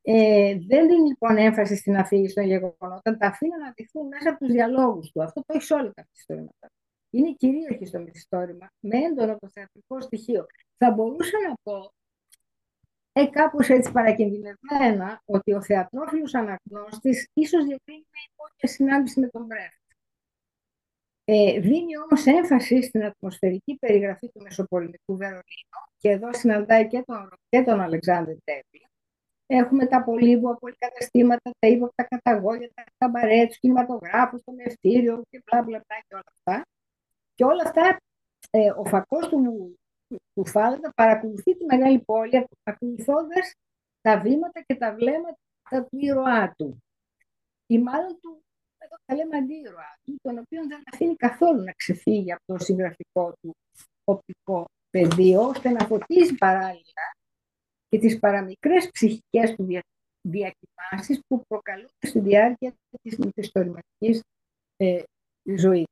Ε, 0.02 0.58
δεν 0.68 0.88
δίνει 0.88 1.08
λοιπόν 1.08 1.37
έμφαση 1.37 1.76
στην 1.76 1.96
αφήγηση 1.96 2.34
των 2.34 2.44
γεγονότων, 2.44 3.18
τα 3.18 3.26
αφήνει 3.26 3.56
να 3.64 3.72
δειχθούν 3.76 4.06
μέσα 4.06 4.30
από 4.30 4.38
τους 4.38 4.52
διαλόγους 4.52 5.10
του. 5.10 5.22
Αυτό 5.22 5.40
το 5.40 5.54
έχει 5.54 5.64
σε 5.64 5.75
όλα 5.75 5.92
τα 5.94 6.02
μυθιστόρηματα. 6.08 6.70
Είναι 7.10 7.32
κυρίαρχη 7.32 7.87
στο 7.87 7.99
μυθιστόρημα, 7.99 8.70
με 8.80 8.99
έντονο 8.99 9.37
το 9.38 9.49
θεατρικό 9.49 10.00
στοιχείο. 10.00 10.46
Θα 10.76 10.90
μπορούσα 10.90 11.37
να 11.49 11.54
πω, 11.62 11.92
ε, 13.12 13.26
κάπως 13.26 13.68
έτσι 13.68 13.92
παρακινδυνευμένα, 13.92 15.22
ότι 15.25 15.52
ο 15.52 15.62
θεατρόφιλος 15.62 16.34
αναγνώστης 16.34 17.28
ίσως 17.32 17.64
διακρίνει 17.64 18.06
μια 18.12 18.22
υπόγεια 18.32 18.76
συνάντηση 18.76 19.20
με 19.20 19.26
τον 19.28 19.44
Μπρέχτ. 19.44 19.79
Ε, 21.32 21.60
δίνει 21.60 21.99
όμως 21.99 22.26
έμφαση 22.26 22.82
στην 22.82 23.04
ατμοσφαιρική 23.04 23.76
περιγραφή 23.76 24.28
του 24.28 24.42
Μεσοπολεμικού 24.42 25.16
Βερολίνου 25.16 25.80
και 25.96 26.08
εδώ 26.08 26.32
συναντάει 26.32 26.87
και 26.87 27.02
τον, 27.06 27.32
και 27.49 27.62
τον 27.62 27.80
Αλεξάνδρ 27.80 28.32
Τέπη. 28.44 28.88
Έχουμε 29.46 29.87
τα 29.87 30.04
πολύβου 30.04 30.56
πολυκαταστήματα, 30.60 31.50
τα 31.58 31.68
ύποπτα 31.68 32.02
καταγόγια, 32.02 32.70
τα 32.75 32.84
καμπαρέ, 32.99 33.46
τους 33.46 33.58
κινηματογράφους, 33.58 34.42
το 34.44 34.52
μευτήριο 34.52 35.22
και 35.30 35.42
μπλα 35.44 35.62
μπλα 35.62 35.84
μπλα 35.87 35.99
και 36.08 36.14
όλα 36.14 36.32
αυτά. 36.37 36.66
Και 37.34 37.44
όλα 37.44 37.62
αυτά, 37.66 37.96
ε, 38.50 38.70
ο 38.70 38.84
φακός 38.84 39.28
του, 39.28 39.78
του 40.34 40.46
Φάλαντα 40.46 40.92
παρακολουθεί 40.94 41.56
τη 41.56 41.64
μεγάλη 41.64 41.99
πόλη 41.99 42.46
ακολουθώντας 42.62 43.54
τα 44.00 44.20
βήματα 44.20 44.60
και 44.66 44.75
τα 44.75 44.94
βλέμματα 44.94 45.38
του 45.68 45.99
ήρωά 45.99 46.54
του. 46.56 46.82
Ή 47.66 47.78
μάλλον 47.78 48.18
του, 48.20 48.42
εδώ 48.90 49.02
θα 49.06 49.14
λέμε 49.14 49.37
αντίρωα 49.37 49.99
του, 50.04 50.16
τον 50.23 50.38
οποίο 50.38 50.66
δεν 50.66 50.82
αφήνει 50.92 51.16
καθόλου 51.16 51.62
να 51.62 51.73
ξεφύγει 51.73 52.32
από 52.32 52.42
το 52.47 52.64
συγγραφικό 52.64 53.32
του 53.40 53.56
οπτικό 54.04 54.64
πεδίο, 54.90 55.42
ώστε 55.42 55.70
να 55.70 55.87
φωτίζει 55.87 56.35
παράλληλα 56.35 57.06
και 57.88 57.99
τις 57.99 58.18
παραμικρές 58.18 58.90
ψυχικές 58.90 59.54
του 59.56 59.64
δια, 59.64 59.82
διακοιμάνσεις 60.20 61.20
που 61.26 61.44
προκαλούν 61.47 61.90
στη 62.06 62.18
διάρκεια 62.18 62.75
της 63.02 63.18
μυθιστορηματικής 63.18 64.23
ε, 64.76 65.02
ζωής. 65.56 65.87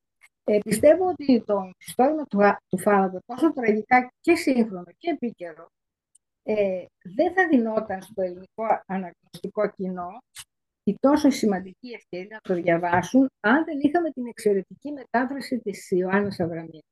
Ε, 0.44 0.58
πιστεύω 0.58 1.08
ότι 1.08 1.42
το 1.46 1.70
ιστορικό 1.86 2.24
του, 2.24 2.38
του 2.68 2.78
Φάλαντο, 2.78 3.18
τόσο 3.26 3.52
τραγικά 3.52 4.10
και 4.20 4.36
σύγχρονο 4.36 4.86
και 4.98 5.10
επίκαιρο, 5.10 5.68
ε, 6.42 6.84
δεν 7.02 7.32
θα 7.32 7.48
δινόταν 7.48 8.02
στο 8.02 8.22
ελληνικό 8.22 8.82
αναγνωστικό 8.86 9.70
κοινό 9.76 10.18
η 10.88 10.96
τόσο 11.00 11.30
σημαντική 11.30 11.88
ευκαιρία 11.88 12.40
να 12.44 12.54
το 12.54 12.62
διαβάσουν 12.62 13.30
αν 13.40 13.64
δεν 13.64 13.78
είχαμε 13.80 14.10
την 14.10 14.26
εξαιρετική 14.26 14.92
μετάφραση 14.92 15.58
της 15.58 15.90
Ιωάννης 15.90 16.40
Αβραμίδου. 16.40 16.82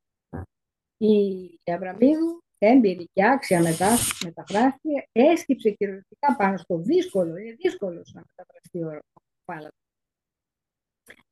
Η 0.96 1.72
Αβραμίδου, 1.72 2.42
έμπειρη 2.58 3.08
και 3.12 3.26
άξια 3.26 3.60
μετά, 3.60 3.96
μεταφράστρια, 4.24 5.06
έσκυψε 5.12 5.70
κυριολεκτικά 5.70 6.36
πάνω 6.36 6.56
στο 6.56 6.76
δύσκολο, 6.76 7.36
είναι 7.36 7.56
δύσκολος 7.58 8.12
να 8.14 8.22
μεταφραστεί 8.26 8.82
ο 8.82 9.00
Φάλαντο 9.44 9.76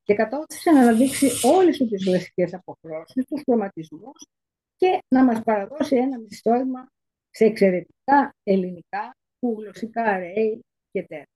και 0.03 0.13
κατόρθωσε 0.13 0.71
να 0.71 0.81
αναδείξει 0.81 1.29
όλες 1.43 1.77
του 1.77 1.87
τις 1.87 2.05
λεσικές 2.07 2.53
αποχρώσεις, 2.53 3.25
τους 3.25 3.41
χρωματισμούς 3.45 4.27
και 4.75 4.99
να 5.07 5.23
μας 5.23 5.43
παραδώσει 5.43 5.95
ένα 5.95 6.19
μυθιστόρημα 6.19 6.87
σε 7.29 7.45
εξαιρετικά 7.45 8.33
ελληνικά 8.43 9.15
που 9.39 9.55
γλωσσικά 9.59 10.17
ρέει 10.17 10.61
και 10.91 11.01
τέτοια. 11.01 11.34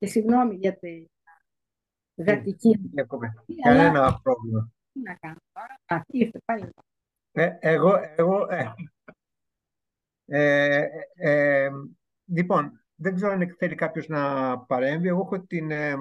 Και 0.00 0.06
συγγνώμη 0.06 0.54
για 0.54 0.78
τη 0.78 1.06
γατική 2.14 2.78
μου. 2.80 2.90
Διακόπη. 2.92 3.26
αλλά 3.64 3.82
Κανένα 3.82 4.20
πρόβλημα. 4.22 4.72
τι 4.92 5.00
να 5.00 5.14
κάνω 5.14 5.38
τώρα; 5.52 6.00
Α, 6.00 6.04
ήρθε 6.06 6.40
πάλι. 6.44 6.68
Ε, 7.32 7.56
εγώ, 7.60 7.92
εγώ, 8.16 8.46
ε, 8.50 8.72
ε, 10.26 10.86
ε, 11.14 11.70
λοιπόν, 12.24 12.84
δεν 12.94 13.14
ξέρω 13.14 13.32
αν 13.32 13.54
θέλει 13.58 13.74
κάποιος 13.74 14.08
να 14.08 14.58
παρέμβει. 14.58 15.08
Εγώ 15.08 15.20
έχω 15.20 15.40
την, 15.40 15.70
ε, 15.70 15.94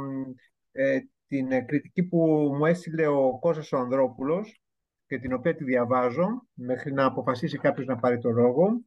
ε, 0.72 1.00
την 1.28 1.52
ε, 1.52 1.62
κριτική 1.62 2.04
που 2.04 2.18
μου 2.58 2.66
έστειλε 2.66 3.08
ο 3.08 3.40
Κώστας 3.40 3.72
ο 3.72 3.78
Ανδρόπουλος 3.78 4.62
και 5.08 5.20
την 5.20 5.34
οποία 5.34 5.56
τη 5.56 5.64
διαβάζω 5.64 6.48
μέχρι 6.54 6.94
να 6.94 7.06
αποφασίσει 7.06 7.58
κάποιος 7.58 7.86
να 7.86 7.98
πάρει 8.00 8.20
το 8.20 8.30
λόγο 8.30 8.82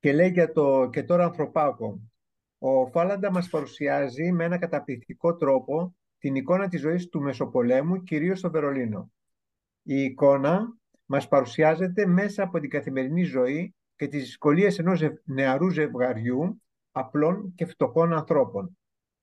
και 0.00 0.12
λέει 0.12 0.30
για 0.30 0.52
το 0.52 0.88
«Και 0.92 1.02
τώρα 1.02 1.24
ανθρωπάκο». 1.24 2.00
Ο 2.66 2.86
Φάλαντα 2.86 3.30
μας 3.30 3.48
παρουσιάζει 3.48 4.32
με 4.32 4.44
ένα 4.44 4.58
καταπληκτικό 4.58 5.36
τρόπο 5.36 5.96
την 6.18 6.34
εικόνα 6.34 6.68
της 6.68 6.80
ζωής 6.80 7.08
του 7.08 7.20
Μεσοπολέμου, 7.20 8.02
κυρίως 8.02 8.38
στο 8.38 8.50
Βερολίνο. 8.50 9.12
Η 9.82 10.02
εικόνα 10.02 10.76
μας 11.04 11.28
παρουσιάζεται 11.28 12.06
μέσα 12.06 12.42
από 12.42 12.60
την 12.60 12.70
καθημερινή 12.70 13.22
ζωή 13.22 13.74
και 13.96 14.08
τις 14.08 14.22
δυσκολίες 14.22 14.78
ενός 14.78 15.02
νεαρού 15.24 15.70
ζευγαριού 15.70 16.62
απλών 16.92 17.52
και 17.54 17.66
φτωχών 17.66 18.12
ανθρώπων. 18.12 18.78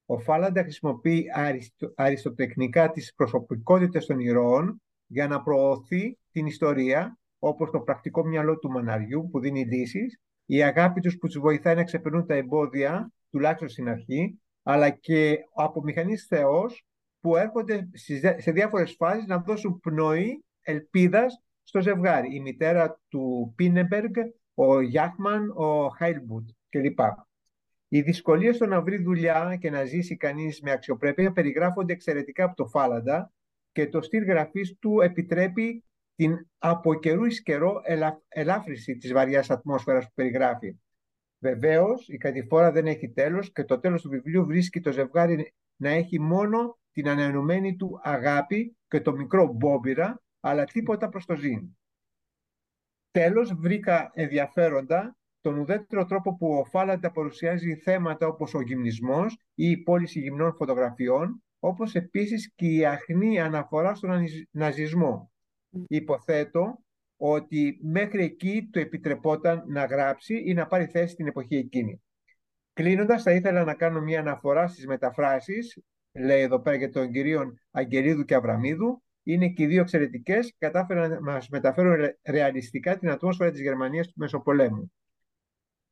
Ο 0.05 0.19
Φάλαντα 0.19 0.61
χρησιμοποιεί 0.61 1.25
αριστο, 1.33 1.93
αριστοτεχνικά 1.95 2.91
τις 2.91 3.13
προσωπικότητες 3.15 4.05
των 4.05 4.19
ηρώων 4.19 4.81
για 5.07 5.27
να 5.27 5.41
προωθεί 5.41 6.17
την 6.31 6.45
ιστορία, 6.45 7.19
όπως 7.39 7.71
το 7.71 7.79
πρακτικό 7.79 8.25
μυαλό 8.25 8.57
του 8.57 8.71
μαναριού 8.71 9.29
που 9.31 9.39
δίνει 9.39 9.65
λύσεις, 9.65 10.19
η 10.45 10.63
αγάπη 10.63 11.01
τους 11.01 11.17
που 11.17 11.27
τους 11.27 11.39
βοηθάει 11.39 11.75
να 11.75 11.83
ξεπερνούν 11.83 12.25
τα 12.25 12.33
εμπόδια, 12.33 13.11
τουλάχιστον 13.31 13.69
στην 13.69 13.89
αρχή, 13.89 14.41
αλλά 14.63 14.89
και 14.89 15.39
από 15.55 15.81
μηχανής 15.81 16.25
θεός 16.25 16.85
που 17.19 17.35
έρχονται 17.35 17.89
σε 18.37 18.51
διάφορες 18.51 18.95
φάσεις 18.97 19.25
να 19.25 19.37
δώσουν 19.37 19.79
πνοή 19.79 20.43
ελπίδας 20.61 21.41
στο 21.63 21.81
ζευγάρι. 21.81 22.35
Η 22.35 22.39
μητέρα 22.39 22.99
του 23.07 23.53
Πίνεμπεργκ, 23.55 24.15
ο 24.53 24.81
Γιάχμαν, 24.81 25.49
ο 25.49 25.87
Χάιλμπουτ 25.87 26.49
κλπ. 26.69 26.99
Οι 27.87 28.01
δυσκολίες 28.01 28.55
στο 28.55 28.65
να 28.65 28.81
βρει 28.81 28.97
δουλειά 28.97 29.57
και 29.59 29.69
να 29.69 29.83
ζήσει 29.83 30.17
κανείς 30.17 30.61
με 30.61 30.71
αξιοπρέπεια 30.71 31.31
περιγράφονται 31.31 31.93
εξαιρετικά 31.93 32.43
από 32.43 32.55
το 32.55 32.65
Φάλαντα 32.65 33.31
και 33.71 33.87
το 33.87 34.01
στυλ 34.01 34.23
γραφής 34.23 34.77
του 34.79 35.01
επιτρέπει 35.01 35.83
την 36.15 36.47
από 36.57 36.93
καιρούς 36.93 37.27
εις 37.27 37.43
καιρό 37.43 37.81
ελάφρυση 38.27 38.97
της 38.97 39.13
βαριάς 39.13 39.49
ατμόσφαιρας 39.49 40.05
που 40.05 40.11
περιγράφει. 40.15 40.79
Βεβαίως, 41.43 42.07
η 42.07 42.17
κατηφόρα 42.17 42.71
δεν 42.71 42.87
έχει 42.87 43.09
τέλος 43.09 43.51
και 43.51 43.63
το 43.63 43.79
τέλος 43.79 44.01
του 44.01 44.09
βιβλίου 44.09 44.45
βρίσκει 44.45 44.79
το 44.79 44.91
ζευγάρι 44.91 45.53
να 45.75 45.89
έχει 45.89 46.19
μόνο 46.19 46.79
την 46.91 47.09
ανανεωμένη 47.09 47.75
του 47.75 47.99
αγάπη 48.03 48.77
και 48.87 49.01
το 49.01 49.11
μικρό 49.11 49.53
μπόμπιρα, 49.53 50.21
αλλά 50.39 50.63
τίποτα 50.63 51.09
προς 51.09 51.25
το 51.25 51.35
ζήν. 51.35 51.77
Τέλος, 53.11 53.53
βρήκα 53.53 54.11
ενδιαφέροντα 54.13 55.15
τον 55.41 55.57
ουδέτερο 55.57 56.05
τρόπο 56.05 56.35
που 56.35 56.53
ο 56.53 56.65
Φάλαντα 56.65 57.11
παρουσιάζει 57.11 57.75
θέματα 57.75 58.27
όπως 58.27 58.53
ο 58.53 58.61
γυμνισμός 58.61 59.33
ή 59.55 59.69
η 59.69 59.77
πώληση 59.77 60.19
γυμνών 60.19 60.53
φωτογραφιών, 60.53 61.43
όπως 61.59 61.95
επίσης 61.95 62.53
και 62.55 62.67
η 62.67 62.85
αχνή 62.85 63.39
αναφορά 63.39 63.95
στον 63.95 64.23
ναζισμό. 64.51 65.31
Υποθέτω 65.87 66.79
ότι 67.23 67.79
μέχρι 67.81 68.23
εκεί 68.23 68.69
το 68.71 68.79
επιτρεπόταν 68.79 69.63
να 69.67 69.85
γράψει 69.85 70.43
ή 70.45 70.53
να 70.53 70.67
πάρει 70.67 70.85
θέση 70.85 71.15
την 71.15 71.27
εποχή 71.27 71.55
εκείνη. 71.55 72.01
Κλείνοντας, 72.73 73.23
θα 73.23 73.31
ήθελα 73.31 73.63
να 73.63 73.73
κάνω 73.73 74.01
μια 74.01 74.19
αναφορά 74.19 74.67
στις 74.67 74.87
μεταφράσεις, 74.87 75.83
λέει 76.11 76.41
εδώ 76.41 76.59
πέρα 76.61 76.75
για 76.75 76.89
τον 76.89 77.11
κυρίων 77.11 77.61
Αγγελίδου 77.71 78.25
και 78.25 78.35
Αβραμίδου. 78.35 79.03
Είναι 79.23 79.47
και 79.47 79.63
οι 79.63 79.65
δύο 79.65 79.81
εξαιρετικές 79.81 80.47
και 80.47 80.55
κατάφεραν 80.59 81.11
να 81.11 81.21
μας 81.21 81.49
μεταφέρουν 81.49 81.95
ρεαλιστικά 82.29 82.97
την 82.97 83.09
ατμόσφαιρα 83.09 83.51
της 83.51 83.61
Γερμανίας 83.61 84.07
του 84.07 84.13
Μεσοπολέμου. 84.15 84.91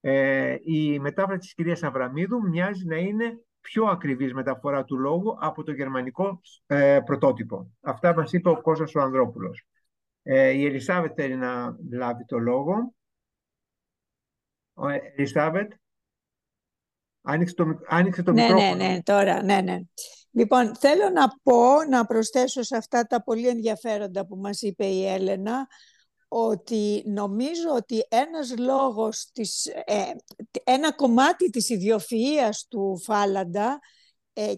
Ε, 0.01 0.55
η 0.63 0.99
μετάφραση 0.99 1.39
της 1.39 1.53
κυρίας 1.53 1.83
Αβραμίδου 1.83 2.49
μοιάζει 2.49 2.85
να 2.85 2.97
είναι 2.97 3.39
πιο 3.61 3.85
ακριβής 3.85 4.33
μεταφορά 4.33 4.83
του 4.83 4.97
λόγου 4.97 5.37
από 5.39 5.63
το 5.63 5.71
γερμανικό 5.71 6.41
ε, 6.65 6.99
πρωτότυπο. 7.05 7.71
Αυτά 7.81 8.15
μας 8.15 8.33
είπε 8.33 8.49
ο 8.49 8.61
Κώστας 8.61 8.95
ο 8.95 9.01
Ανδρόπουλος. 9.01 9.67
Ε, 10.23 10.49
η 10.49 10.65
Ελισάβετ 10.65 11.11
θέλει 11.15 11.35
να 11.35 11.77
λάβει 11.91 12.25
το 12.25 12.37
λόγο. 12.37 12.93
Ο 14.73 14.87
ε, 14.87 15.13
Ελισάβετ, 15.15 15.71
άνοιξε 17.21 17.53
το, 17.53 17.65
άνοιξε 17.87 18.23
το 18.23 18.31
ναι, 18.31 18.41
μικρόφωνο. 18.41 18.75
Ναι, 18.75 18.87
ναι, 18.87 19.01
τώρα, 19.03 19.43
ναι, 19.43 19.61
ναι. 19.61 19.79
Λοιπόν, 20.31 20.75
θέλω 20.75 21.09
να 21.09 21.27
πω, 21.43 21.83
να 21.89 22.05
προσθέσω 22.05 22.63
σε 22.63 22.77
αυτά 22.77 23.03
τα 23.03 23.23
πολύ 23.23 23.47
ενδιαφέροντα 23.47 24.25
που 24.27 24.35
μας 24.35 24.61
είπε 24.61 24.85
η 24.85 25.05
Έλενα, 25.05 25.67
ότι 26.27 27.03
νομίζω 27.05 27.69
ότι 27.75 28.05
ένας 28.09 28.57
λόγος, 28.57 29.29
της, 29.33 29.65
ε, 29.65 30.11
ένα 30.63 30.91
κομμάτι 30.91 31.49
της 31.49 31.69
ιδιοφυΐας 31.69 32.65
του 32.69 32.99
Φάλαντα 33.03 33.67
ε, 33.73 33.77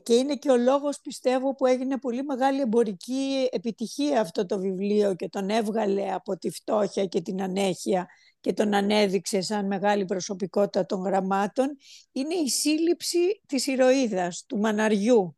και 0.03 0.13
είναι 0.13 0.35
και 0.35 0.49
ο 0.51 0.57
λόγος 0.57 0.99
πιστεύω 1.01 1.55
που 1.55 1.65
έγινε 1.65 1.97
πολύ 1.97 2.23
μεγάλη 2.23 2.61
εμπορική 2.61 3.47
επιτυχία 3.51 4.21
αυτό 4.21 4.45
το 4.45 4.59
βιβλίο 4.59 5.15
και 5.15 5.29
τον 5.29 5.49
έβγαλε 5.49 6.13
από 6.13 6.37
τη 6.37 6.49
φτώχεια 6.49 7.05
και 7.05 7.21
την 7.21 7.41
ανέχεια 7.41 8.07
και 8.39 8.53
τον 8.53 8.73
ανέδειξε 8.73 9.41
σαν 9.41 9.67
μεγάλη 9.67 10.05
προσωπικότητα 10.05 10.85
των 10.85 11.01
γραμμάτων 11.01 11.77
είναι 12.11 12.33
η 12.33 12.49
σύλληψη 12.49 13.41
της 13.45 13.67
ηρωίδας, 13.67 14.45
του 14.47 14.57
μαναριού. 14.57 15.37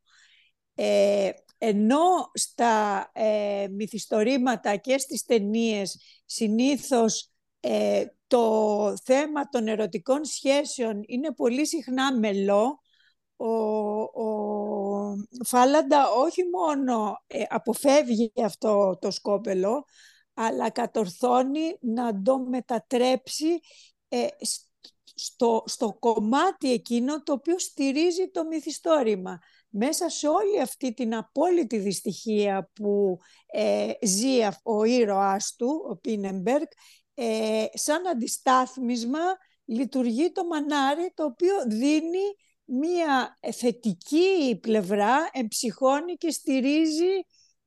Ε, 0.75 1.29
ενώ 1.57 2.31
στα 2.33 3.11
ε, 3.13 3.67
μυθιστορήματα 3.71 4.75
και 4.75 4.97
στις 4.97 5.25
ταινίες 5.25 5.99
συνήθως 6.25 7.31
ε, 7.59 8.05
το 8.27 8.93
θέμα 9.03 9.49
των 9.49 9.67
ερωτικών 9.67 10.25
σχέσεων 10.25 11.03
είναι 11.05 11.33
πολύ 11.33 11.67
συχνά 11.67 12.19
μελό, 12.19 12.81
ο, 13.47 14.01
ο 14.01 15.15
Φάλαντα 15.45 16.11
όχι 16.11 16.41
μόνο 16.43 17.23
ε, 17.27 17.43
αποφεύγει 17.49 18.31
αυτό 18.43 18.97
το 19.01 19.11
σκόπελο, 19.11 19.85
αλλά 20.33 20.69
κατορθώνει 20.69 21.77
να 21.81 22.21
το 22.21 22.39
μετατρέψει 22.39 23.59
ε, 24.07 24.27
στο, 25.15 25.63
στο 25.65 25.97
κομμάτι 25.99 26.71
εκείνο 26.71 27.23
το 27.23 27.33
οποίο 27.33 27.59
στηρίζει 27.59 28.29
το 28.29 28.45
μυθιστόρημα. 28.45 29.39
Μέσα 29.69 30.09
σε 30.09 30.27
όλη 30.27 30.61
αυτή 30.61 30.93
την 30.93 31.15
απόλυτη 31.15 31.77
δυστυχία 31.77 32.69
που 32.73 33.17
ε, 33.45 33.91
ζει 34.01 34.47
ο 34.63 34.83
ήρωάς 34.83 35.55
του, 35.57 35.85
ο 35.89 35.97
Πίνεμπεργκ, 35.97 36.67
ε, 37.13 37.65
σαν 37.73 38.07
αντιστάθμισμα 38.07 39.19
λειτουργεί 39.65 40.31
το 40.31 40.45
μανάρι 40.45 41.11
το 41.13 41.23
οποίο 41.23 41.53
δίνει 41.67 42.35
μία 42.65 43.39
θετική 43.53 44.59
πλευρά, 44.61 45.29
εμψυχώνει 45.31 46.13
και 46.13 46.31
στηρίζει 46.31 47.25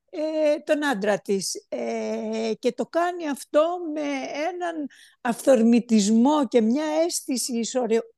ε, 0.09 0.59
τον 0.59 0.85
άντρα 0.85 1.19
της. 1.19 1.65
Ε, 1.69 2.51
και 2.59 2.71
το 2.71 2.85
κάνει 2.85 3.29
αυτό 3.29 3.77
με 3.93 4.09
έναν 4.49 4.87
αυθορμητισμό 5.21 6.47
και 6.47 6.61
μια 6.61 6.85
αίσθηση 7.05 7.59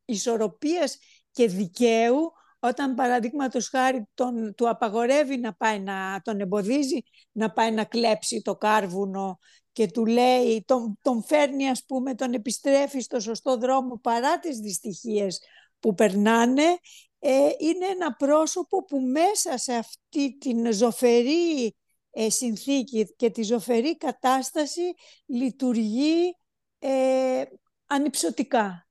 ισορροπίας 0.05 0.97
και 1.31 1.47
δικαίου 1.47 2.31
όταν 2.59 2.95
παραδείγματος 2.95 3.69
χάρη 3.69 4.07
τον, 4.13 4.55
του 4.55 4.69
απαγορεύει 4.69 5.37
να 5.37 5.53
πάει 5.53 5.79
να 5.79 6.21
τον 6.23 6.39
εμποδίζει 6.39 7.03
να 7.31 7.51
πάει 7.51 7.71
να 7.71 7.83
κλέψει 7.83 8.41
το 8.41 8.55
κάρβουνο 8.55 9.39
και 9.71 9.87
του 9.87 10.05
λέει, 10.05 10.63
τον, 10.67 10.97
τον 11.01 11.23
φέρνει 11.23 11.69
ας 11.69 11.83
πούμε, 11.85 12.15
τον 12.15 12.33
επιστρέφει 12.33 12.99
στο 12.99 13.19
σωστό 13.19 13.57
δρόμο 13.57 13.99
παρά 14.03 14.39
τις 14.39 14.57
δυστυχίες 14.59 15.39
που 15.79 15.93
περνάνε, 15.93 16.77
ε, 17.19 17.49
είναι 17.57 17.85
ένα 17.85 18.15
πρόσωπο 18.15 18.83
που 18.85 18.99
μέσα 18.99 19.57
σε 19.57 19.73
αυτή 19.73 20.37
την 20.37 20.73
ζωφερή 20.73 21.75
ε, 22.11 22.29
συνθήκη 22.29 23.13
και 23.15 23.29
τη 23.29 23.43
ζωφερή 23.43 23.97
κατάσταση 23.97 24.93
λειτουργεί 25.25 26.35
ε, 26.79 27.43
ανυψωτικά 27.85 28.87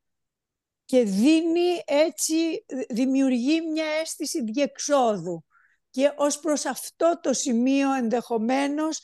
και 0.84 1.02
δίνει 1.02 1.82
έτσι, 1.84 2.64
δημιουργεί 2.88 3.60
μια 3.60 3.86
αίσθηση 4.00 4.42
διεξόδου. 4.42 5.44
Και 5.90 6.12
ως 6.16 6.40
προς 6.40 6.64
αυτό 6.64 7.20
το 7.22 7.32
σημείο 7.32 7.92
ενδεχομένως 7.92 9.00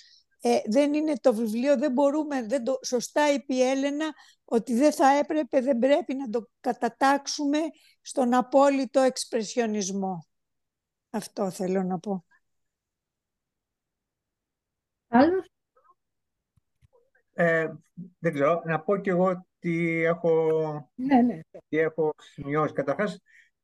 ε, 0.46 0.60
δεν 0.66 0.94
είναι 0.94 1.12
το 1.20 1.34
βιβλίο, 1.34 1.78
δεν 1.78 1.92
μπορούμε, 1.92 2.46
δεν 2.46 2.64
το, 2.64 2.78
σωστά 2.84 3.32
είπε 3.32 3.54
η 3.54 3.62
Έλενα, 3.62 4.14
ότι 4.44 4.74
δεν 4.74 4.92
θα 4.92 5.18
έπρεπε, 5.18 5.60
δεν 5.60 5.78
πρέπει 5.78 6.14
να 6.14 6.28
το 6.28 6.48
κατατάξουμε 6.60 7.58
στον 8.00 8.34
απόλυτο 8.34 9.00
εξπρεσιονισμό. 9.00 10.26
Αυτό 11.10 11.50
θέλω 11.50 11.82
να 11.82 11.98
πω. 11.98 12.24
Άλλος; 15.08 15.46
Ε, 17.32 17.72
δεν 18.18 18.32
ξέρω, 18.32 18.62
να 18.64 18.80
πω 18.80 18.96
κι 18.96 19.08
εγώ 19.08 19.46
τι 19.58 20.02
έχω, 20.02 20.50
ναι, 20.94 21.22
ναι. 21.22 21.40
τι 21.68 21.78
έχω 21.78 22.14
σημειώσει. 22.18 22.72
Καταρχάς, 22.72 23.22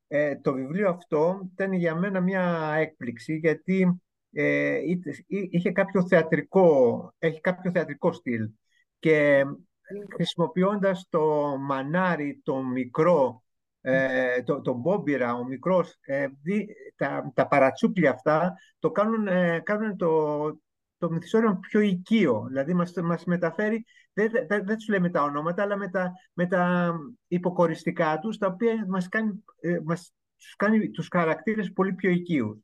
ε, 0.08 0.36
το 0.36 0.52
βιβλίο 0.52 0.88
αυτό 0.88 1.48
ήταν 1.52 1.72
για 1.72 1.94
μένα 1.94 2.20
μια 2.20 2.74
έκπληξη 2.76 3.36
γιατί 3.36 4.00
ε, 4.32 4.78
είχε 5.26 5.72
κάποιο 5.72 6.06
θεατρικό, 6.06 7.14
έχει 7.18 7.40
κάποιο 7.40 7.70
θεατρικό 7.70 8.12
στυλ 8.12 8.48
και 8.98 9.44
χρησιμοποιώντας 10.14 11.06
το 11.08 11.56
μανάρι, 11.58 12.40
το 12.44 12.62
μικρό, 12.62 13.42
ε, 13.80 14.42
το, 14.42 14.60
το 14.60 14.74
μπόμπιρα, 14.74 15.34
ο 15.34 15.44
μικρός, 15.44 15.96
ε, 16.00 16.26
τα, 16.96 17.32
τα 17.34 17.46
παρατσούκλια 17.46 18.10
αυτά, 18.10 18.54
το 18.78 18.90
κάνουν, 18.90 19.26
ε, 19.26 19.60
κάνουν 19.64 19.96
το, 19.96 20.08
το 20.98 21.10
μυθιστόρημα 21.10 21.58
πιο 21.58 21.80
οικείο. 21.80 22.44
Δηλαδή 22.48 22.74
μας, 22.74 22.92
μας 22.92 23.24
μεταφέρει, 23.24 23.84
δεν, 24.12 24.30
δεν, 24.48 24.64
δεν 24.66 24.76
τους 24.76 24.88
λέμε 24.88 25.10
τα 25.10 25.22
ονόματα, 25.22 25.62
αλλά 25.62 25.76
με 25.76 25.88
τα, 25.88 26.12
με 26.32 26.46
τα 26.46 26.92
υποκοριστικά 27.26 28.18
τους, 28.18 28.38
τα 28.38 28.46
οποία 28.46 28.84
μας 28.88 29.08
κάνει, 29.08 29.44
ε, 29.60 29.78
μας, 29.84 30.14
τους 30.36 30.56
κάνει 30.56 30.90
τους 30.90 31.08
χαρακτήρες 31.10 31.72
πολύ 31.72 31.92
πιο 31.92 32.10
οικείους. 32.10 32.58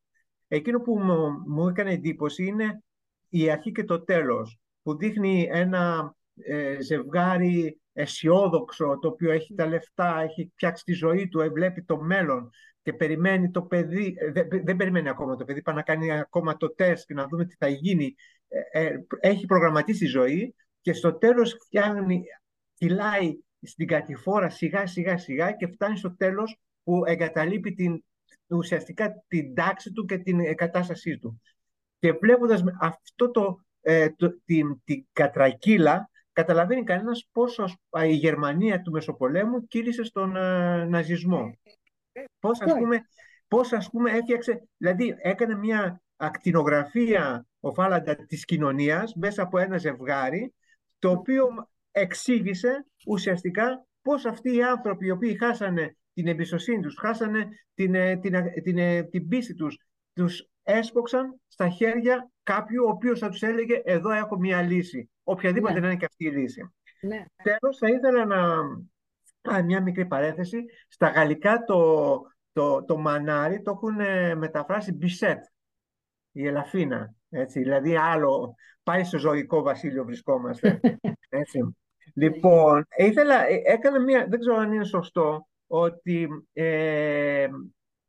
Εκείνο 0.48 0.80
που 0.80 0.98
μου, 0.98 1.42
μου 1.46 1.68
έκανε 1.68 1.92
εντύπωση 1.92 2.44
είναι 2.44 2.82
η 3.28 3.50
αρχή 3.50 3.72
και 3.72 3.85
το 3.85 4.04
τέλος, 4.04 4.59
που 4.82 4.96
δείχνει 4.96 5.48
ένα 5.50 6.14
ε, 6.35 6.80
ζευγάρι 6.80 7.80
αισιόδοξο, 7.92 8.98
το 9.00 9.09
οποίο 9.09 9.30
έχει 9.30 9.54
τα 9.54 9.66
λεφτά, 9.66 10.20
έχει 10.20 10.50
φτιάξει 10.54 10.85
τη 10.85 10.92
ζωή 10.92 11.28
του, 11.28 11.50
βλέπει 11.52 11.82
το 11.82 12.00
μέλλον 12.00 12.50
και 12.82 12.92
περιμένει 12.92 13.50
το 13.50 13.62
παιδί, 13.62 14.16
δεν, 14.32 14.48
δεν 14.64 14.76
περιμένει 14.76 15.09
ακόμα 15.09 15.37
το 15.37 15.44
παιδί, 15.44 15.62
πάει 15.62 15.74
να 15.74 15.82
κάνει 15.82 16.12
ακόμα 16.12 16.56
το 16.56 16.74
τεστ 16.74 17.06
και 17.06 17.14
να 17.14 17.26
δούμε 17.26 17.44
τι 17.44 17.54
θα 17.59 17.68
γίνει. 17.68 18.14
έχει 19.20 19.46
προγραμματίσει 19.46 19.98
τη 19.98 20.06
ζωή 20.06 20.54
και 20.80 20.92
στο 20.92 21.14
τέλος 21.14 21.56
φτιάχνει, 21.64 22.22
κυλάει 22.74 23.38
στην 23.62 23.87
κατηφόρα 23.87 24.48
σιγά 24.48 24.87
σιγά 24.87 25.18
σιγά 25.18 25.52
και 25.52 25.66
φτάνει 25.66 25.98
στο 25.98 26.16
τέλος 26.16 26.61
που 26.82 27.04
εγκαταλείπει 27.06 27.74
την, 27.74 28.04
ουσιαστικά 28.48 29.24
την 29.28 29.54
τάξη 29.54 29.92
του 29.92 30.04
και 30.04 30.18
την 30.18 30.54
κατάστασή 30.54 31.18
του. 31.18 31.40
Και 31.98 32.12
βλέποντας 32.12 32.64
αυτό 32.80 33.30
το, 33.30 33.61
ε, 33.80 34.11
το, 34.11 34.40
την, 34.44 34.80
την 34.85 35.06
κατρακύλα, 35.12 36.11
καταλαβαίνει 36.32 36.85
κανένας 36.85 37.28
πόσο 37.32 37.64
η 38.04 38.12
Γερμανία 38.12 38.82
του 38.82 38.90
Μεσοπολέμου 38.90 39.66
κύλησε 39.66 40.04
στον 40.04 40.37
ε, 40.37 40.85
ναζισμό. 40.85 41.59
Πώς 42.38 42.61
ας, 42.61 42.72
πούμε, 42.72 43.06
πώς 43.48 43.72
ας 43.72 43.90
πούμε 43.90 44.11
έφτιαξε, 44.11 44.68
δηλαδή 44.76 45.14
έκανε 45.18 45.54
μια 45.54 46.02
ακτινογραφία 46.16 47.46
ο 47.61 47.72
Φάλαντα 47.72 48.16
της 48.16 48.44
κοινωνίας 48.44 49.14
μέσα 49.14 49.42
από 49.42 49.59
ένα 49.59 49.78
ζευγάρι, 49.78 50.54
το 50.98 51.11
οποίο 51.11 51.48
εξήγησε 51.90 52.87
ουσιαστικά 53.06 53.87
πώς 54.02 54.24
αυτοί 54.24 54.54
οι 54.54 54.62
άνθρωποι 54.62 55.06
οι 55.06 55.11
οποίοι 55.11 55.37
χάσανε 55.37 55.96
την 56.16 56.26
εμπιστοσύνη 56.26 56.83
τους, 56.83 56.96
χάσανε 56.98 57.48
την, 57.74 57.94
ε, 57.94 58.16
την, 58.16 58.35
ε, 58.35 58.52
την, 58.62 58.79
ε, 58.79 59.02
την, 59.02 59.29
πίστη 59.29 59.55
τους, 59.55 59.79
τους 60.12 60.48
έσποξαν 60.62 61.40
στα 61.48 61.68
χέρια 61.68 62.31
κάποιου 62.42 62.85
ο 62.85 62.88
οποίος 62.88 63.18
θα 63.18 63.29
τους 63.29 63.42
έλεγε 63.42 63.81
εδώ 63.85 64.11
έχω 64.11 64.38
μια 64.38 64.62
λύση, 64.62 65.11
οποιαδήποτε 65.22 65.72
ναι. 65.72 65.81
να 65.81 65.87
είναι 65.87 65.96
και 65.96 66.05
αυτή 66.05 66.24
η 66.24 66.31
λύση. 66.31 66.72
Ναι. 67.00 67.24
Τέλος 67.42 67.79
θα 67.79 67.88
ήθελα 67.88 68.24
να... 68.24 69.62
μια 69.62 69.83
μικρή 69.83 70.07
παρέθεση. 70.07 70.64
Στα 70.88 71.09
γαλλικά 71.09 71.64
το, 71.64 72.20
το, 72.52 72.85
το 72.85 72.96
μανάρι 72.96 73.62
το 73.62 73.70
έχουν 73.70 73.96
μεταφράσει 74.38 74.92
bichette, 74.92 75.44
η 76.33 76.46
ελαφίνα. 76.46 77.14
Έτσι, 77.31 77.61
δηλαδή 77.61 77.96
άλλο, 77.96 78.55
πάει 78.83 79.05
στο 79.05 79.18
ζωικό 79.18 79.62
βασίλειο 79.62 80.05
βρισκόμαστε. 80.05 80.81
Έτσι. 81.29 81.76
Λοιπόν, 82.14 82.87
ήθελα, 82.96 83.46
έκανα 83.64 84.00
μία, 84.00 84.26
δεν 84.29 84.38
ξέρω 84.38 84.57
αν 84.57 84.72
είναι 84.72 84.85
σωστό, 84.85 85.46
ότι 85.66 86.29
ε, 86.52 87.48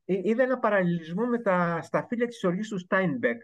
είδα 0.06 0.44
ένα 0.44 0.60
παραλληλισμό 0.60 1.26
με 1.26 1.40
τα 1.40 1.80
σταφύλια 1.82 2.28
της 2.28 2.44
οργής 2.44 2.70
του 2.70 2.78
Στάινμπεκ. 2.78 3.42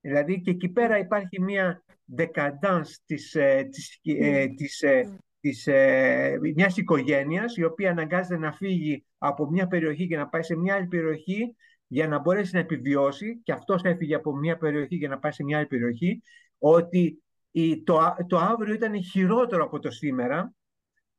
Δηλαδή 0.00 0.40
και 0.40 0.50
εκεί 0.50 0.68
πέρα 0.68 0.98
υπάρχει 0.98 1.40
μια 1.40 1.84
decadence 2.16 2.90
της, 3.06 3.34
ε, 3.34 3.68
της, 3.70 3.98
ε, 4.02 4.46
της, 4.56 4.82
ε, 4.82 5.18
της 5.40 5.66
ε, 5.66 6.38
μιας 6.54 6.76
οικογένειας 6.76 7.56
η 7.56 7.64
οποία 7.64 7.90
αναγκάζεται 7.90 8.38
να 8.38 8.52
φύγει 8.52 9.04
από 9.18 9.50
μια 9.50 9.66
περιοχή 9.66 10.06
και 10.06 10.16
να 10.16 10.28
πάει 10.28 10.42
σε 10.42 10.56
μια 10.56 10.74
άλλη 10.74 10.86
περιοχή 10.86 11.56
για 11.86 12.08
να 12.08 12.18
μπορέσει 12.18 12.54
να 12.54 12.60
επιβιώσει 12.60 13.40
και 13.42 13.52
αυτός 13.52 13.82
έφυγε 13.82 14.14
από 14.14 14.36
μια 14.36 14.56
περιοχή 14.56 14.96
για 14.96 15.08
να 15.08 15.18
πάει 15.18 15.32
σε 15.32 15.44
μια 15.44 15.56
άλλη 15.56 15.66
περιοχή 15.66 16.22
ότι 16.58 17.22
η, 17.50 17.82
το, 17.82 18.16
το 18.26 18.38
αύριο 18.38 18.74
ήταν 18.74 19.02
χειρότερο 19.02 19.64
από 19.64 19.78
το 19.78 19.90
σήμερα 19.90 20.54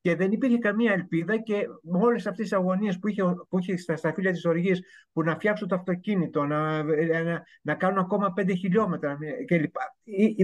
και 0.04 0.16
δεν 0.16 0.32
υπήρχε 0.32 0.58
καμία 0.58 0.94
ελπίδα 0.94 1.38
και 1.38 1.68
με 1.82 2.00
όλες 2.02 2.28
αυτές 2.28 2.50
τις 2.50 2.58
αγωνίες 2.58 3.00
που 3.00 3.08
είχε, 3.08 3.24
που 3.50 3.60
είχε 3.60 3.78
στα, 3.78 3.96
στα 3.96 4.13
φύλλα 4.13 4.32
της 4.32 4.46
οργή 4.46 4.72
που 5.13 5.24
να 5.24 5.36
φτιάξουν 5.36 5.68
το 5.68 5.76
αυτοκίνητο, 5.76 6.46
να, 6.46 6.84
να, 6.84 7.44
να 7.62 7.76
κάνουν 7.76 7.98
ακόμα 7.98 8.34
πέντε 8.34 8.54
χιλιόμετρα 8.54 9.18
κλπ. 9.46 9.76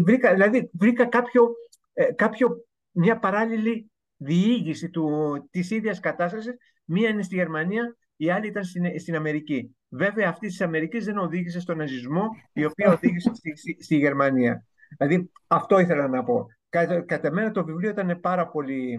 Βρήκα, 0.04 0.34
δηλαδή 0.34 0.70
βρήκα 0.74 1.06
κάποιο, 1.06 1.50
ε, 1.94 2.04
κάποιο, 2.14 2.66
μια 2.92 3.20
παράλληλη 3.20 3.92
διήγηση 4.18 4.90
του, 4.90 5.08
της 5.52 5.72
ίδιας 5.72 6.00
κατάστασης. 6.00 6.56
Μία 6.86 7.10
είναι 7.10 7.24
στη 7.24 7.36
Γερμανία, 7.36 7.98
η 8.16 8.30
άλλη 8.30 8.48
ήταν 8.48 8.64
στην, 8.64 9.00
στην 9.00 9.16
Αμερική. 9.16 9.76
Βέβαια 9.90 10.30
αυτή 10.30 10.48
της 10.48 10.62
Αμερικής 10.62 11.06
δεν 11.06 11.18
οδήγησε 11.18 11.60
στον 11.60 11.78
ναζισμό, 11.78 12.28
η 12.54 12.66
οποία 12.66 12.92
οδήγησε 12.94 13.32
στη, 13.34 13.56
στη, 13.56 13.78
στη 13.84 13.96
Γερμανία. 13.96 14.66
Δηλαδή 14.98 15.32
αυτό 15.48 15.80
ήθελα 15.80 16.08
να 16.08 16.24
πω. 16.24 16.48
Κατά, 16.70 17.02
κατά 17.02 17.32
μένα 17.32 17.52
το 17.52 17.66
βιβλίο 17.66 17.90
ήταν 17.90 18.20
πάρα 18.20 18.48
πολύ... 18.48 18.98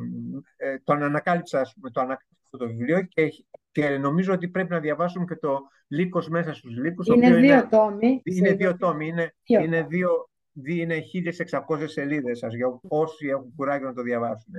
Ε, 0.56 0.78
τον 0.84 1.02
ανακάλυψα, 1.02 1.72
πούμε, 1.74 1.90
το 1.90 2.00
ανακάλυψα 2.00 2.56
το 2.58 2.66
βιβλίο 2.66 3.02
και, 3.02 3.28
και 3.72 3.88
νομίζω 3.88 4.32
ότι 4.32 4.48
πρέπει 4.48 4.70
να 4.70 4.80
διαβάσουμε 4.80 5.24
και 5.24 5.36
το 5.36 5.60
Λύκος 5.88 6.28
μέσα 6.28 6.54
στους 6.54 6.76
Λύκους. 6.76 7.06
Είναι 7.06 7.34
δύο 7.34 7.54
είναι, 7.54 7.66
τόμοι. 7.70 8.20
Είναι 8.24 8.52
δύο 8.52 8.76
τόμοι. 8.76 9.06
Είναι, 9.06 9.34
δύο. 9.44 9.60
είναι, 9.60 9.82
δύο, 9.82 10.30
είναι 10.64 10.96
1600 11.68 11.84
σελίδες 11.84 12.38
σας 12.38 12.54
για 12.54 12.80
όσοι 12.88 13.26
έχουν 13.26 13.52
κουράγιο 13.56 13.86
να 13.86 13.94
το 13.94 14.02
διαβάσουν. 14.02 14.54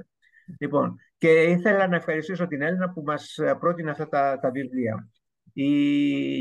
Λοιπόν, 0.60 0.96
και 1.18 1.44
ήθελα 1.44 1.88
να 1.88 1.96
ευχαριστήσω 1.96 2.48
την 2.48 2.62
Έλληνα 2.62 2.90
που 2.90 3.02
μας 3.06 3.40
πρότεινε 3.60 3.92
αυτά 3.92 4.08
τα, 4.08 4.40
τα 4.40 4.52
βιβλία. 4.52 5.10
Η, 5.54 6.40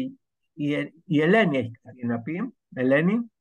η, 0.53 0.93
η 1.05 1.21
Ελένη 1.21 1.59
έχει 1.59 1.79
κάτι 1.83 2.07
να 2.07 2.21
πει. 2.21 2.55
Ελένη. 2.75 3.33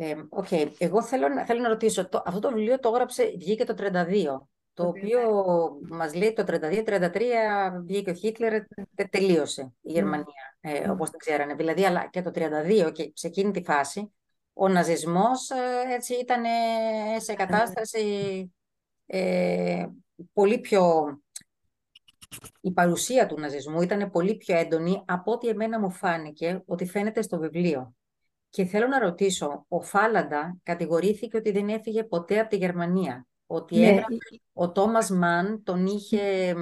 Ε, 0.00 0.14
okay. 0.30 0.68
Εγώ 0.78 1.02
θέλω, 1.02 1.26
θέλω 1.46 1.60
να 1.60 1.68
ρωτήσω, 1.68 2.08
το, 2.08 2.22
αυτό 2.26 2.40
το 2.40 2.48
βιβλίο 2.48 2.78
το 2.78 2.88
έγραψε, 2.88 3.34
βγήκε 3.38 3.64
το 3.64 3.74
32, 3.78 4.40
το 4.74 4.86
οποίο 4.86 5.20
μας 5.88 6.14
λέει 6.14 6.32
το 6.32 6.44
32-33 6.46 7.20
βγήκε 7.84 8.10
ο 8.10 8.14
Χίτλερ, 8.14 8.62
τελείωσε 9.10 9.60
η 9.60 9.66
ναι. 9.80 9.92
Γερμανία, 9.92 10.56
ε, 10.60 10.88
mm. 10.88 10.90
όπως 10.92 11.10
την 11.10 11.18
ξέρανε. 11.18 11.54
Δηλαδή, 11.54 11.84
αλλά 11.84 12.08
και 12.10 12.22
το 12.22 12.30
32 12.34 12.90
και 12.92 13.12
σε 13.14 13.26
εκείνη 13.26 13.50
τη 13.50 13.62
φάση, 13.62 14.12
ο 14.52 14.68
ναζισμός 14.68 15.50
ε, 15.50 15.94
έτσι 15.94 16.14
ήταν 16.14 16.42
σε 17.18 17.34
κατάσταση 17.34 18.52
ε, 19.06 19.86
πολύ 20.32 20.58
πιο... 20.58 21.06
Η 22.60 22.72
παρουσία 22.72 23.26
του 23.26 23.40
ναζισμού 23.40 23.82
ήταν 23.82 24.10
πολύ 24.10 24.36
πιο 24.36 24.56
έντονη 24.56 25.02
από 25.06 25.32
ό,τι 25.32 25.48
εμένα 25.48 25.80
μου 25.80 25.90
φάνηκε 25.90 26.62
ότι 26.66 26.86
φαίνεται 26.86 27.22
στο 27.22 27.38
βιβλίο. 27.38 27.94
Και 28.50 28.64
θέλω 28.64 28.86
να 28.86 28.98
ρωτήσω, 28.98 29.64
ο 29.68 29.80
Φάλαντα 29.80 30.56
κατηγορήθηκε 30.62 31.36
ότι 31.36 31.50
δεν 31.50 31.68
έφυγε 31.68 32.04
ποτέ 32.04 32.38
από 32.38 32.48
τη 32.48 32.56
Γερμανία. 32.56 33.26
Ότι 33.46 33.78
ναι. 33.78 34.02
ο 34.52 34.72
Τόμας 34.72 35.10
Μαν 35.10 35.62
τον 35.62 35.86
είχε 35.86 36.54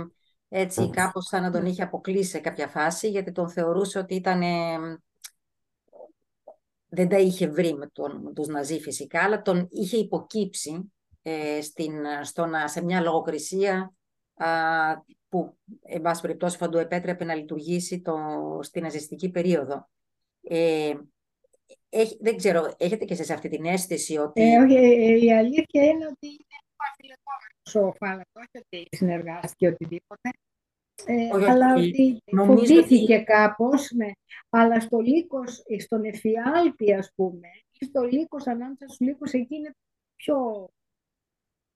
έτσι 0.48 0.90
κάπως 0.90 1.26
σαν 1.26 1.42
να 1.42 1.50
τον 1.50 1.66
είχε 1.66 1.82
αποκλείσει 1.82 2.30
σε 2.30 2.38
κάποια 2.38 2.68
φάση, 2.68 3.10
γιατί 3.10 3.32
τον 3.32 3.48
θεωρούσε 3.48 3.98
ότι 3.98 4.14
ήταν... 4.14 4.40
δεν 6.88 7.08
τα 7.08 7.18
είχε 7.18 7.48
βρει 7.48 7.74
με, 7.74 7.86
τον, 7.92 8.20
με 8.22 8.32
τους 8.32 8.46
Ναζί 8.46 8.80
φυσικά, 8.80 9.22
αλλά 9.22 9.42
τον 9.42 9.68
είχε 9.70 9.96
υποκύψει 9.96 10.92
ε, 11.22 11.62
στην, 11.62 11.92
στο 12.22 12.46
να, 12.46 12.68
σε 12.68 12.84
μια 12.84 13.00
λογοκρισία 13.00 13.94
α, 14.34 14.48
που, 15.28 15.56
εν 15.82 16.00
πάση 16.00 16.20
περιπτώσει, 16.20 16.56
θα 16.56 16.68
του 16.68 16.78
επέτρεπε 16.78 17.24
να 17.24 17.34
λειτουργήσει 17.34 18.00
το, 18.00 18.14
στην 18.62 18.82
ναζιστική 18.82 19.30
περίοδο. 19.30 19.88
Ε, 20.42 20.94
έχει, 21.88 22.16
δεν 22.20 22.36
ξέρω, 22.36 22.74
έχετε 22.76 23.04
και 23.04 23.14
σε 23.14 23.32
αυτή 23.32 23.48
την 23.48 23.64
αίσθηση 23.64 24.16
ότι... 24.16 24.42
Ε, 24.42 24.58
όχι, 24.58 24.74
ε, 24.74 25.24
η 25.24 25.32
αλήθεια 25.32 25.84
είναι 25.84 26.06
ότι 26.06 26.26
είναι 26.26 26.56
αφιλετόμενος 26.90 27.74
ο 27.74 27.92
Φάλατος, 27.98 28.32
όχι 28.34 28.64
ότι 28.64 28.96
συνεργάστηκε 28.96 29.68
οτιδήποτε. 29.68 30.30
Ε, 31.04 31.34
όχι, 31.34 31.50
αλλά 31.50 31.74
ότι 31.74 32.22
φοβήθηκε 32.36 33.14
ότι... 33.14 33.24
κάπως, 33.24 33.90
ναι. 33.90 34.10
αλλά 34.50 34.80
στο 34.80 34.98
λύκος, 34.98 35.62
στον 35.78 36.04
εφιάλτη 36.04 36.94
ας 36.94 37.12
πούμε, 37.14 37.48
στο 37.80 38.02
λύκος, 38.02 38.46
ανάμεσα 38.46 38.84
στους 38.86 39.00
λύκους, 39.00 39.32
εκεί 39.32 39.54
είναι 39.54 39.74
πιο... 40.16 40.68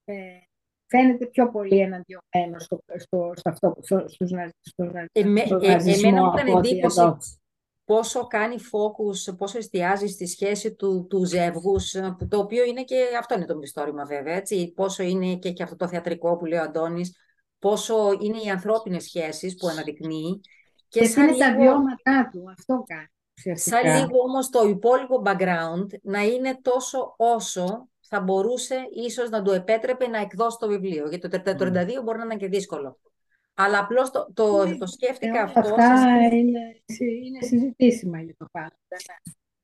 Ε, 0.05 0.38
φαίνεται 0.87 1.27
πιο 1.27 1.51
πολύ 1.51 1.79
εναντιωμένος 1.79 2.64
στο, 2.64 2.81
στο, 2.96 3.33
στο 3.37 3.51
αυτό, 3.51 3.77
στο, 3.81 4.05
στους, 4.09 4.31
στο, 4.61 4.90
Εμέ, 5.12 5.44
στο 5.44 5.57
ε, 5.62 5.73
εμένα 5.73 6.25
μου 6.25 6.33
έκανε 6.37 6.51
εντύπωση 6.51 7.01
πόσο 7.90 8.26
κάνει 8.26 8.55
focus, 8.57 9.37
πόσο 9.37 9.59
εστιάζει 9.59 10.07
στη 10.07 10.26
σχέση 10.26 10.74
του, 10.74 11.07
του 11.09 11.24
ζεύγους, 11.24 11.90
το 12.29 12.38
οποίο 12.38 12.64
είναι 12.64 12.83
και, 12.83 12.96
αυτό 13.18 13.35
είναι 13.35 13.44
το 13.44 13.57
μυστόρημα 13.57 14.05
βέβαια, 14.05 14.35
έτσι, 14.35 14.72
πόσο 14.76 15.03
είναι 15.03 15.37
και, 15.37 15.50
και 15.50 15.62
αυτό 15.62 15.76
το 15.76 15.88
θεατρικό 15.88 16.37
που 16.37 16.44
λέει 16.44 16.59
ο 16.59 16.62
Αντώνης, 16.62 17.16
πόσο 17.59 18.16
είναι 18.20 18.38
οι 18.44 18.48
ανθρώπινες 18.48 19.05
σχέσεις 19.05 19.55
που 19.55 19.68
αναδεικνύει. 19.68 20.40
Και, 20.88 21.00
και 21.00 21.07
σαν 21.07 21.22
είναι 21.22 21.33
λίγο, 21.33 21.50
τα 21.50 21.57
βιώματά 21.57 22.29
του, 22.33 22.44
αυτό 22.59 22.85
κάνει. 22.87 23.59
Σαν 23.59 23.83
λίγο 23.83 24.20
όμως 24.29 24.48
το 24.48 24.68
υπόλοιπο 24.68 25.22
background 25.24 25.87
να 26.03 26.22
είναι 26.22 26.59
τόσο 26.62 27.14
όσο 27.16 27.88
θα 28.00 28.20
μπορούσε 28.20 28.76
ίσως 29.07 29.31
να 29.31 29.42
του 29.42 29.50
επέτρεπε 29.50 30.07
να 30.07 30.18
εκδώσει 30.18 30.57
το 30.61 30.68
βιβλίο. 30.68 31.09
Γιατί 31.09 31.29
το 31.29 31.42
32 31.44 31.53
mm. 31.53 32.03
μπορεί 32.05 32.18
να 32.18 32.24
είναι 32.24 32.37
και 32.37 32.48
δύσκολο. 32.48 32.98
Αλλά 33.55 33.79
απλώς 33.79 34.11
το, 34.11 34.31
το, 34.35 34.67
ναι, 34.67 34.77
το 34.77 34.87
σκέφτηκα 34.87 35.39
ε, 35.39 35.43
αυτό. 35.43 35.59
Αυτά 35.59 36.17
είναι, 36.33 36.61
είναι 37.25 37.39
συζητήσιμα 37.41 38.21
για 38.21 38.35
το 38.39 38.47
πάντα. 38.53 38.77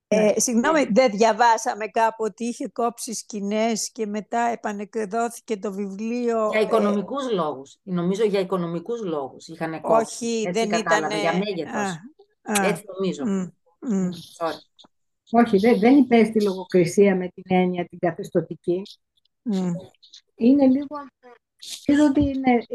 Ε, 0.09 0.21
ναι. 0.21 0.33
συγγνώμη, 0.37 0.87
δεν 0.91 1.11
διαβάσαμε 1.11 1.87
κάπου 1.87 2.23
ότι 2.23 2.45
είχε 2.45 2.67
κόψει 2.67 3.13
σκηνές 3.13 3.91
και 3.91 4.05
μετά 4.05 4.39
επανεκδόθηκε 4.39 5.57
το 5.57 5.73
βιβλίο. 5.73 6.49
Για 6.51 6.61
οικονομικούς 6.61 7.27
ε... 7.27 7.33
λόγους. 7.33 7.77
Νομίζω 7.83 8.23
για 8.23 8.39
οικονομικούς 8.39 9.03
λόγους 9.03 9.47
είχαν 9.47 9.81
κόψει. 9.81 10.25
Όχι, 10.25 10.43
Έτσι 10.47 10.67
δεν 10.67 10.79
ήταν... 10.79 11.11
Για 11.11 11.33
μέγεθος. 11.33 11.99
Έτσι 12.41 12.83
νομίζω. 12.97 13.23
Mm, 13.27 13.51
mm. 13.91 14.09
Όχι, 15.31 15.57
δεν, 15.57 15.79
δεν 15.79 15.97
υπέστη 15.97 16.43
λογοκρισία 16.43 17.15
με 17.15 17.27
την 17.27 17.43
έννοια 17.47 17.85
την 17.85 17.99
καθεστωτική. 17.99 18.81
Μμ. 19.41 19.71
Είναι 20.35 20.67
λίγο... 20.67 20.95
Νομίζω 21.85 22.05
ότι 22.09 22.21
είναι... 22.21 22.65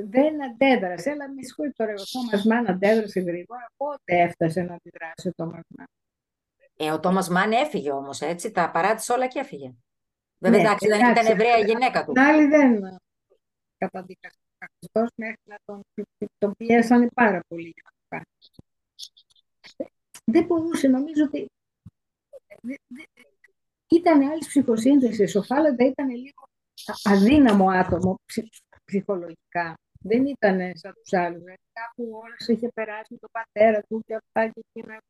ε, 0.00 0.04
Δεν 0.06 0.42
αντέδρασε, 0.44 1.10
αλλά 1.10 1.28
με 1.32 1.42
συγχωρείτε 1.42 1.74
τώρα, 1.84 1.92
ο 2.00 2.04
Τόμας 2.12 2.44
Μάν 2.44 2.70
αντέδρασε 2.70 3.20
γρήγορα. 3.20 3.66
Πότε 3.76 4.00
έφτασε 4.04 4.62
να 4.62 4.74
αντιδράσει 4.74 5.28
ο 5.28 5.32
Τόμας 5.36 5.62
Μάν. 5.76 5.86
Ε, 6.76 6.90
ο 6.92 7.00
Τόμας 7.00 7.28
Μάν 7.28 7.52
έφυγε 7.52 7.90
όμως, 7.90 8.20
έτσι, 8.20 8.50
τα 8.50 8.70
παράτησε 8.70 9.12
όλα 9.12 9.26
και 9.26 9.38
έφυγε. 9.38 9.72
Βέβαια, 10.38 10.58
Ναι, 10.60 10.66
εντάξει, 10.66 10.86
δεν 10.88 10.98
ήταν 10.98 11.10
εντάξει, 11.10 11.30
Εβραία 11.30 11.50
η 11.50 11.52
αλλά- 11.54 11.66
γυναίκα 11.66 12.04
του. 12.04 12.12
Την 12.12 12.22
άλλη 12.22 12.46
δεν 12.46 12.98
καταδίκασε 13.78 14.36
ο 14.52 14.56
καθεστώς 14.58 15.08
μέχρι 15.16 15.40
να 15.44 15.56
τον, 15.64 15.80
τον 16.38 16.54
πιέσανε 16.56 17.06
πάρα 17.14 17.40
πολύ 17.48 17.72
για 17.74 17.82
να 17.84 17.90
το 17.90 18.04
κάνει. 18.08 18.26
Δεν 20.24 20.44
μπορούσε, 20.44 20.88
νομίζω 20.88 21.24
ότι 21.24 21.46
δε- 22.62 22.74
δε- 22.86 23.02
ήταν 23.96 24.20
άλλη 24.22 24.38
ψυχοσύνθεσης. 24.46 25.34
Ο 25.36 25.42
Φάλαντα 25.42 25.84
ήταν 25.84 26.08
λίγο 26.08 26.42
α- 26.84 27.12
αδύναμο 27.12 27.70
άτομο 27.70 28.14
ψυχ- 28.26 28.54
ψυχολογικά. 28.84 29.74
Δεν 30.04 30.26
ήταν 30.26 30.76
σαν 30.76 30.94
τους 31.02 31.12
άλλους. 31.12 31.38
Δηλαδή, 31.38 31.62
κάπου 31.72 32.10
όλα 32.12 32.36
είχε 32.46 32.68
περάσει 32.74 33.12
με 33.12 33.18
τον 33.18 33.30
πατέρα 33.32 33.82
του 33.82 34.02
και 34.06 34.14
αυτά 34.14 34.48
και 34.48 34.62
εκείνα. 34.72 35.00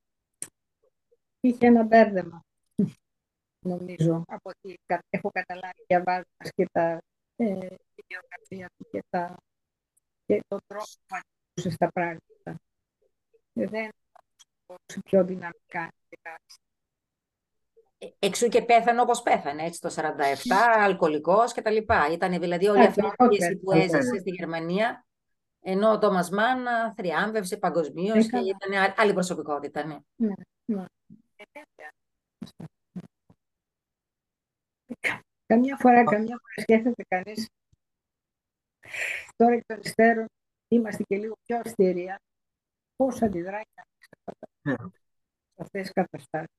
Είχε 1.40 1.66
ένα 1.66 1.82
μπέρδεμα, 1.82 2.42
νομίζω, 3.70 4.24
από 4.26 4.50
ό,τι 4.50 4.74
κα- 4.86 5.04
έχω 5.10 5.30
καταλάβει 5.30 5.84
διαβάζοντας 5.86 6.50
και 6.54 6.66
τα 6.72 7.00
ε, 7.36 7.58
τη 7.94 8.02
βιογραφία 8.08 8.70
του 8.76 8.88
και, 8.90 9.02
τα, 9.10 9.36
και 10.26 10.42
τον 10.48 10.60
τρόπο 10.66 10.84
που 11.06 11.16
αντιλούσε 11.16 11.74
στα 11.74 11.92
πράγματα. 11.92 12.60
Ε, 13.54 13.66
δεν 13.66 13.90
μπορούσε 14.66 15.00
πιο 15.04 15.24
δυναμικά 15.24 15.80
να 15.80 15.92
περάσει. 16.08 16.58
Ε, 18.02 18.06
Εξού 18.18 18.48
και 18.48 18.62
πέθανε 18.62 19.00
όπως 19.00 19.22
πέθανε, 19.22 19.62
έτσι, 19.64 19.80
το 19.80 19.88
47, 19.90 20.54
αλκοολικός 20.76 21.52
και 21.52 21.62
τα 21.62 21.70
λοιπά. 21.70 22.08
Ήταν 22.12 22.40
δηλαδή 22.40 22.66
όλη 22.68 22.80
αυτή 22.86 23.00
η 23.00 23.04
Εντάξει, 23.04 23.28
πίεση 23.28 23.52
όχι, 23.52 23.56
που 23.56 23.70
όχι. 23.70 23.78
έζησε 23.80 24.18
στη 24.18 24.30
Γερμανία, 24.30 25.04
ενώ 25.60 25.90
ο 25.92 25.98
Τόμας 25.98 26.30
Μάν 26.30 26.66
α, 26.66 26.92
θριάμβευσε 26.94 27.56
παγκοσμίως 27.56 28.16
Ε, 28.16 28.20
και 28.22 28.28
καλά. 28.30 28.46
ήταν 28.48 28.82
α- 28.82 28.94
άλλη 28.96 29.12
προσωπικότητα, 29.12 29.84
ναι. 29.86 29.98
Ναι, 30.16 30.32
ναι. 30.64 30.84
Ε, 31.36 31.44
βέβαια. 31.52 31.90
Καμιά 35.46 35.76
φορά, 35.76 36.04
καμιά 36.04 36.38
φορά 36.40 36.54
σκέφτεται 36.60 37.04
κανείς 37.08 37.46
τώρα 39.36 39.52
εκ 39.54 39.66
των 39.66 39.80
υστέρων 39.82 40.26
είμαστε 40.68 41.02
και 41.02 41.16
λίγο 41.16 41.34
πιο 41.46 41.56
αυστηροί. 41.58 42.14
Πώς 42.96 43.22
αντιδράει 43.22 43.62
κανείς 43.74 43.98
σε 44.06 44.08
αυτά 44.18 44.32
τα- 44.38 44.70
Ναι. 44.70 44.90
σε 45.54 45.62
αυτές 45.62 45.82
τις 45.82 45.92
καταστάσεις; 45.92 46.56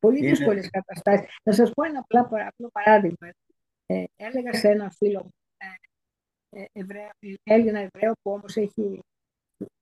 Πολύ 0.00 0.18
Είναι- 0.18 0.28
δύσκολες 0.28 0.70
καταστάσεις. 0.70 1.36
Θα 1.42 1.52
σας 1.52 1.70
πω 1.74 1.82
ένα 1.84 1.98
απλά, 1.98 2.26
παρα- 2.26 2.46
απλό 2.46 2.68
παράδειγμα. 2.72 3.28
Ε, 3.86 4.04
έλεγα 4.16 4.52
σε 4.54 4.68
έναν 4.68 4.90
φίλο 4.90 5.22
μου, 5.22 5.30
ε, 5.56 6.60
ε, 6.62 6.64
Εβραίο, 6.72 7.10
Έλληνα 7.42 7.78
Εβραίο 7.78 8.12
που 8.22 8.30
όμως 8.32 8.56
έχει 8.56 9.00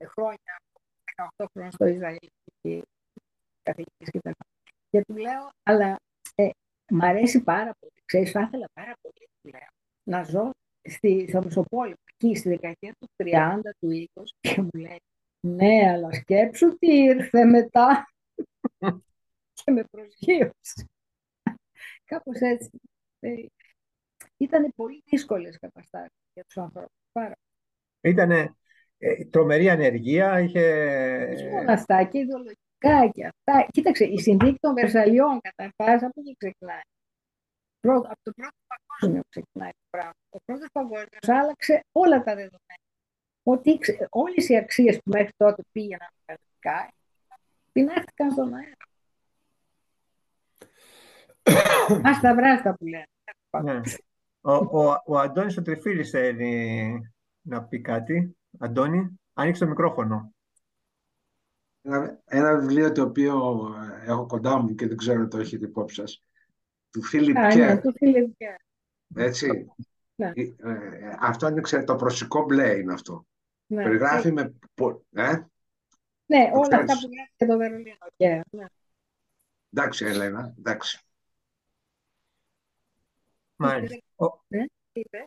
χρόνια, 0.07 0.57
18 1.05 1.47
χρόνια 1.53 1.71
στο 1.71 1.87
Ισραήλ 1.87 2.29
και 2.61 2.83
καθηγητής 3.63 4.11
και 4.11 4.21
τα 4.21 4.29
λοιπά. 4.29 4.45
Και 4.91 5.01
του 5.05 5.17
λέω, 5.17 5.49
αλλά 5.63 5.97
ε, 6.35 6.49
μ' 6.91 7.03
αρέσει 7.03 7.43
πάρα 7.43 7.71
πολύ. 7.79 7.93
Ξέρεις, 8.05 8.31
θα 8.31 8.41
ήθελα 8.41 8.69
πάρα 8.73 8.93
πολύ, 9.01 9.29
του 9.43 9.49
λέω, 9.49 9.69
να 10.03 10.23
ζω 10.23 10.51
στη, 10.89 11.27
στο 11.29 11.43
Μεσοπόλεμο, 11.43 11.95
εκεί 12.15 12.35
στη 12.37 12.49
δεκαετία 12.49 12.93
του 12.99 13.09
30, 13.17 13.61
του 13.81 13.91
20 13.91 14.23
και 14.41 14.61
μου 14.61 14.71
λέει, 14.73 15.01
ναι, 15.41 15.91
αλλά 15.91 16.13
σκέψου 16.13 16.79
τι 16.79 16.95
ήρθε 17.03 17.45
μετά 17.45 18.09
και 18.37 18.45
με 19.75 19.85
προσγείωσε. 19.91 20.89
Κάπως 22.05 22.41
έτσι. 22.41 22.71
Ε, 23.21 23.35
ήταν 24.37 24.73
πολύ 24.77 25.03
δύσκολες 25.05 25.59
καταστάσεις 25.59 26.17
για 26.33 26.45
τους 26.45 26.57
ανθρώπους. 26.57 26.97
Πάρα 27.13 27.35
Ήταν 28.01 28.57
τρομερή 29.31 29.69
ανεργία, 29.69 30.41
είχε... 30.41 30.63
Όχι 31.33 31.49
μόνο 31.49 31.73
αυτά, 31.73 32.05
και 32.05 32.19
ιδεολογικά 32.19 33.09
και 33.13 33.27
αυτά. 33.27 33.67
Κοίταξε, 33.71 34.05
η 34.05 34.19
συνθήκη 34.19 34.59
των 34.61 34.75
Βερσαλιών 34.75 35.41
καταρχάς 35.41 36.03
από 36.03 36.21
εκεί 36.21 36.37
ξεκινάει. 36.39 36.81
Πρώτο, 37.81 38.09
από 38.09 38.21
το 38.23 38.33
πρώτο 38.33 38.57
παγκόσμιο 38.67 39.23
ξεκινάει 39.29 39.71
το 39.71 39.87
πράγμα. 39.91 40.13
Ο 40.29 40.39
πρώτος 40.45 40.69
παγκόσμιος 40.73 41.29
άλλαξε 41.29 41.85
όλα 41.93 42.17
τα 42.17 42.35
δεδομένα. 42.35 42.83
Ότι 43.43 43.79
ξε- 43.79 44.07
όλες 44.11 44.49
οι 44.49 44.57
αξίες 44.57 44.97
που 44.97 45.11
μέχρι 45.11 45.33
τότε 45.37 45.63
πήγαιναν 45.73 46.09
κανονικά 46.25 46.93
πεινάχτηκαν 47.73 48.31
στον 48.31 48.55
αέρα. 48.55 48.88
Άστα 52.05 52.35
βράστα 52.35 52.75
που 52.75 52.87
λένε. 52.87 53.07
Ναι. 53.63 53.81
Ο, 54.41 54.53
ο, 54.53 55.03
ο 55.07 55.19
Αντώνης 55.19 55.57
ο 55.57 55.63
Τριφίλης 55.63 56.11
θέλει 56.11 57.13
να 57.41 57.63
πει 57.65 57.81
κάτι. 57.81 58.37
Αντώνη, 58.59 59.21
άνοιξε 59.35 59.63
το 59.65 59.69
μικρόφωνο. 59.71 60.33
Ένα, 61.83 62.21
ένα 62.25 62.57
βιβλίο 62.59 62.93
το 62.93 63.03
οποίο 63.03 63.61
ε, 64.05 64.11
έχω 64.11 64.27
κοντά 64.27 64.59
μου 64.59 64.75
και 64.75 64.87
δεν 64.89 64.97
ξέρω 64.97 65.21
αν 65.21 65.29
το 65.29 65.39
έχετε 65.39 65.65
υπόψη 65.67 65.95
σας, 65.95 66.23
του 66.91 67.03
Φίλιπ 67.03 67.37
Α, 67.37 67.47
ναι, 67.47 67.55
Κέρ, 67.55 67.81
του 67.81 67.93
φίλε 67.93 68.27
Κέρ. 68.37 68.55
έτσι. 69.17 69.67
Ναι. 70.15 70.33
Ε, 70.35 70.43
ε, 70.43 71.17
αυτό 71.21 71.49
είναι 71.49 71.61
ξέρετε, 71.61 71.93
το 71.93 71.99
προσωπικό 71.99 72.45
μπλε 72.45 72.75
είναι 72.79 72.93
αυτό. 72.93 73.27
Ναι, 73.67 73.83
Περιγράφει 73.83 74.33
με... 74.33 74.55
πο- 74.75 75.05
Ε; 75.13 75.33
ναι, 76.27 76.51
Το 76.53 76.59
όλα 76.59 76.61
αυτά 76.61 76.77
ξέρεις. 76.85 77.03
που 77.03 77.09
λένε 77.09 77.29
για 77.37 77.47
το 77.47 77.57
Βερολίνο. 77.57 77.97
Κέρ, 78.17 78.41
ναι. 78.51 78.65
Εντάξει, 79.73 80.05
Ελένα, 80.05 80.55
εντάξει. 80.59 81.01
Μάλιστα. 83.59 83.97
Ο- 84.17 84.41
Τι 84.49 84.67
είπε; 85.01 85.25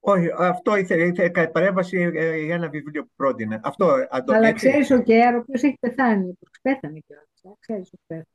όχι, 0.00 0.28
αυτό 0.38 0.76
ήθελε, 0.76 1.04
ήθελε 1.04 1.28
κάτι 1.28 1.52
παρέμβαση 1.52 1.96
ε, 2.14 2.36
για 2.36 2.54
ένα 2.54 2.68
βιβλίο 2.68 3.02
που 3.04 3.10
πρότεινε. 3.16 3.60
Αυτό, 3.62 4.06
Αντώνη, 4.10 4.38
Αλλά 4.38 4.48
έτσι. 4.48 4.68
ξέρεις 4.68 4.90
ο 4.90 5.02
Κέρ, 5.02 5.34
ο 5.34 5.38
οποίος 5.38 5.62
έχει 5.62 5.76
πεθάνει, 5.80 6.24
ο 6.24 6.32
οποίος 6.36 6.58
πέθανε 6.62 6.98
κιόλας. 7.06 7.26
ε, 7.42 7.48
Ξέρεις 7.58 7.88
ότι 7.92 8.02
πέθανε. 8.06 8.26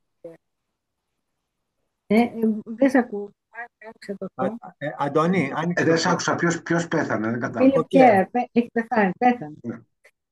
Ε, 2.08 2.21
ε, 2.21 2.29
δεν 2.65 2.89
σε 2.89 2.97
ακούω. 2.97 3.25
Α, 3.49 3.60
Άνοιξε 3.84 4.15
το 4.17 4.25
Α, 4.36 4.45
φως. 4.47 4.58
ε, 4.77 4.89
Αντώνη, 4.97 5.51
άνοιξε 5.55 5.84
Ε, 5.84 5.86
το 5.86 5.91
δεν 5.91 5.99
σ' 5.99 6.05
άκουσα 6.05 6.36
ποιος, 6.36 6.62
ποιος 6.62 6.88
πέθανε, 6.88 7.29
δεν 7.29 7.39
κατάλαβα. 7.39 7.71
Φίλιπ 7.71 7.77
ο 7.77 7.84
Κέρ. 7.88 8.10
Κέρ, 8.12 8.25
πέ- 8.29 8.49
έχει 8.51 8.69
πεθάνει, 8.73 9.12
πέθανε. 9.17 9.55
Ναι. 9.62 9.75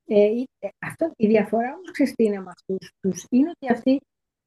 Ε, 0.05 0.19
η- 0.25 0.49
ε, 0.59 0.67
αυτό, 0.79 1.11
η 1.15 1.27
διαφορά 1.27 1.73
όμως 1.73 1.91
ξέρεις 1.91 2.13
τι 2.13 2.23
είναι 2.23 2.39
με 2.41 2.49
αυτούς 2.55 2.91
τους, 2.99 3.25
είναι 3.29 3.49
ότι 3.49 3.71
αυτοί 3.73 4.01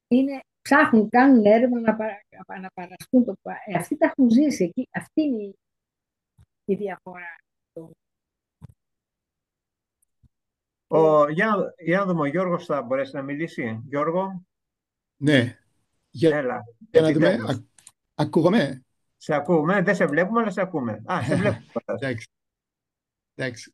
είναι, 0.07 0.39
ψάχνουν, 0.61 1.09
κάνουν 1.09 1.45
έρευνα 1.45 1.79
να, 1.79 1.95
παρα, 1.95 2.21
να 2.61 2.69
παραστούν 2.73 3.25
το 3.25 3.33
πα- 3.41 3.63
ε, 3.65 3.77
αυτοί 3.77 3.97
τα 3.97 4.05
έχουν 4.05 4.29
ζήσει 4.29 4.63
εκεί, 4.63 4.87
αυτή 4.91 5.21
είναι 5.21 5.43
η, 5.43 5.55
η 6.65 6.75
διαφορά. 6.75 7.35
Ο, 10.87 11.29
για, 11.29 11.73
για 11.77 11.99
να 11.99 12.05
δούμε, 12.05 12.21
ο 12.21 12.25
Γιώργος 12.25 12.65
θα 12.65 12.81
μπορέσει 12.81 13.15
να 13.15 13.21
μιλήσει. 13.21 13.81
Γιώργο, 13.85 14.43
Ναι, 15.17 15.59
για, 16.09 16.37
έλα. 16.37 16.63
για 16.91 17.01
να 17.01 17.11
δούμε. 17.11 17.27
επιτέλους. 17.27 17.55
Α- 17.55 17.63
ακούγομαι; 18.15 18.85
Σε 19.17 19.33
ακούμε, 19.33 19.81
δεν 19.81 19.95
σε 19.95 20.05
βλέπουμε, 20.05 20.41
αλλά 20.41 20.49
σε 20.51 20.61
ακούμε. 20.61 21.03
Α, 21.11 21.23
σε 21.23 21.35
βλέπουμε. 21.35 21.65
Εντάξει. 21.85 22.27
Εντάξει. 23.35 23.73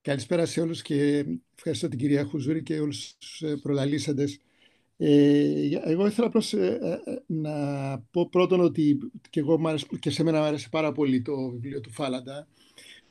Καλησπέρα 0.00 0.46
σε 0.46 0.60
όλους 0.60 0.82
και 0.82 1.24
ευχαριστώ 1.56 1.88
την 1.88 1.98
κυρία 1.98 2.24
Χουζούρη 2.24 2.62
και 2.62 2.80
όλους 2.80 3.16
τους 3.16 3.42
ε, 3.42 3.56
προλαλήσαντες. 3.56 4.40
Ε, 5.00 5.60
για- 5.66 5.82
εγώ 5.84 6.06
ήθελα 6.06 6.26
απλώς 6.26 6.52
ε, 6.52 6.78
ε, 6.82 7.10
ε, 7.10 7.22
να 7.26 7.52
πω 8.10 8.28
πρώτον 8.28 8.60
ότι 8.60 8.98
και, 9.30 9.40
εγώ, 9.40 9.58
μ' 9.58 9.66
άρεσε- 9.66 9.98
και 9.98 10.10
σε 10.10 10.22
μένα 10.22 10.38
μου 10.38 10.44
άρεσε 10.44 10.68
πάρα 10.70 10.92
πολύ 10.92 11.22
το 11.22 11.50
βιβλίο 11.50 11.80
του 11.80 11.90
Φάλαντα 11.92 12.46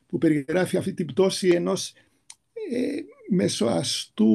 που 0.08 0.18
περιγράφει 0.18 0.78
αυτή 0.78 0.94
την 0.94 1.06
πτώση 1.06 1.48
ενός 1.50 1.94
ε, 2.72 2.96
μεσοαστού 3.30 4.28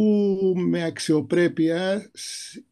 με 0.57 0.85
αξιοπρέπεια 0.85 2.11
σ- 2.15 2.65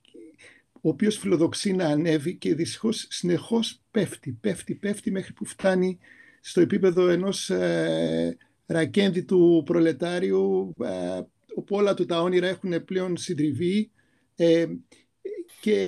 ο 0.83 0.88
οποίος 0.88 1.19
φιλοδοξεί 1.19 1.73
να 1.73 1.85
ανέβει 1.87 2.37
και 2.37 2.55
δυστυχώς 2.55 3.07
συνεχώς 3.11 3.81
πέφτει, 3.90 4.33
πέφτει, 4.40 4.75
πέφτει 4.75 5.11
μέχρι 5.11 5.33
που 5.33 5.45
φτάνει 5.45 5.99
στο 6.40 6.61
επίπεδο 6.61 7.09
ενός 7.09 7.51
ε, 7.51 8.37
ρακένδυτου 8.66 9.62
προλετάριου 9.64 10.75
ε, 10.85 11.21
όπου 11.55 11.77
όλα 11.77 11.95
του 11.95 12.05
τα 12.07 12.23
όνειρα 12.23 12.49
έχουν 12.49 12.85
πλέον 12.85 13.16
συντριβεί 13.16 13.90
ε, 14.44 14.66
και 15.61 15.87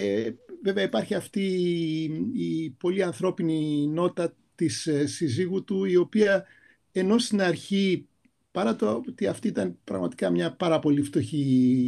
βέβαια 0.63 0.85
υπάρχει 0.85 1.15
αυτή 1.15 1.41
η, 1.41 2.03
η 2.35 2.71
πολύ 2.71 3.03
ανθρώπινη 3.03 3.87
νότα 3.87 4.35
της 4.55 4.87
ε, 4.87 5.07
συζύγου 5.07 5.65
του 5.65 5.85
η 5.85 5.97
οποία 5.97 6.47
ενώ 6.93 7.19
στην 7.19 7.43
αρχή 7.43 8.07
παρά 8.51 8.77
το 8.77 9.03
ότι 9.07 9.27
αυτή 9.27 9.49
ήταν 9.49 9.79
πραγματικά 9.85 10.31
μια 10.31 10.53
πάρα 10.57 10.79
πολύ 10.79 11.03
φτωχή 11.03 11.37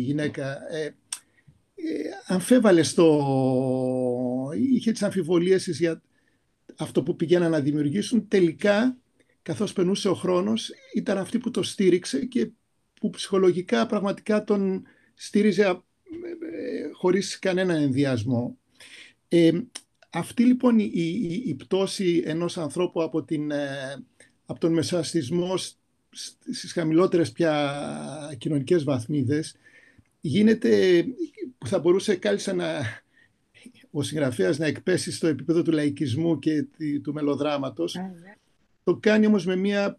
γυναίκα 0.04 0.72
ε, 0.72 0.84
ε, 0.84 0.94
αμφέβαλε 2.26 2.82
στο... 2.82 4.50
είχε 4.72 4.92
τις 4.92 5.02
αμφιβολίες 5.02 5.62
της 5.62 5.78
για 5.78 6.02
αυτό 6.76 7.02
που 7.02 7.16
πηγαίναν 7.16 7.50
να 7.50 7.60
δημιουργήσουν. 7.60 8.28
Τελικά 8.28 8.98
καθώς 9.42 9.72
περνούσε 9.72 10.08
ο 10.08 10.14
χρόνος 10.14 10.70
ήταν 10.94 11.18
αυτή 11.18 11.38
που 11.38 11.50
το 11.50 11.62
στήριξε 11.62 12.24
και 12.24 12.50
που 13.00 13.10
ψυχολογικά 13.10 13.86
πραγματικά 13.86 14.44
τον 14.44 14.86
στήριζε 15.14 15.62
ε, 15.62 15.80
χωρίς 16.92 17.38
κανένα 17.38 17.74
ενδιασμό. 17.74 18.58
Ε, 19.28 19.50
αυτή 20.10 20.44
λοιπόν 20.44 20.78
η, 20.78 20.90
η, 20.92 21.42
η, 21.46 21.54
πτώση 21.54 22.22
ενός 22.26 22.58
ανθρώπου 22.58 23.02
από, 23.02 23.22
την, 23.22 23.52
από 24.46 24.60
τον 24.60 24.72
μεσοαστισμό 24.72 25.56
στις 26.50 26.72
χαμηλότερες 26.72 27.32
πια 27.32 28.34
κοινωνικές 28.38 28.84
βαθμίδες 28.84 29.56
γίνεται 30.20 31.04
που 31.58 31.66
θα 31.66 31.78
μπορούσε 31.78 32.16
κάλλιστα 32.16 32.52
να, 32.52 32.80
ο 33.90 34.02
συγγραφέας 34.02 34.58
να 34.58 34.66
εκπέσει 34.66 35.12
στο 35.12 35.26
επίπεδο 35.26 35.62
του 35.62 35.72
λαϊκισμού 35.72 36.38
και 36.38 36.66
του 37.02 37.12
μελοδράματος. 37.12 37.94
Ναι. 37.94 38.36
Το 38.84 38.96
κάνει 38.96 39.26
όμως 39.26 39.46
με 39.46 39.56
μια 39.56 39.98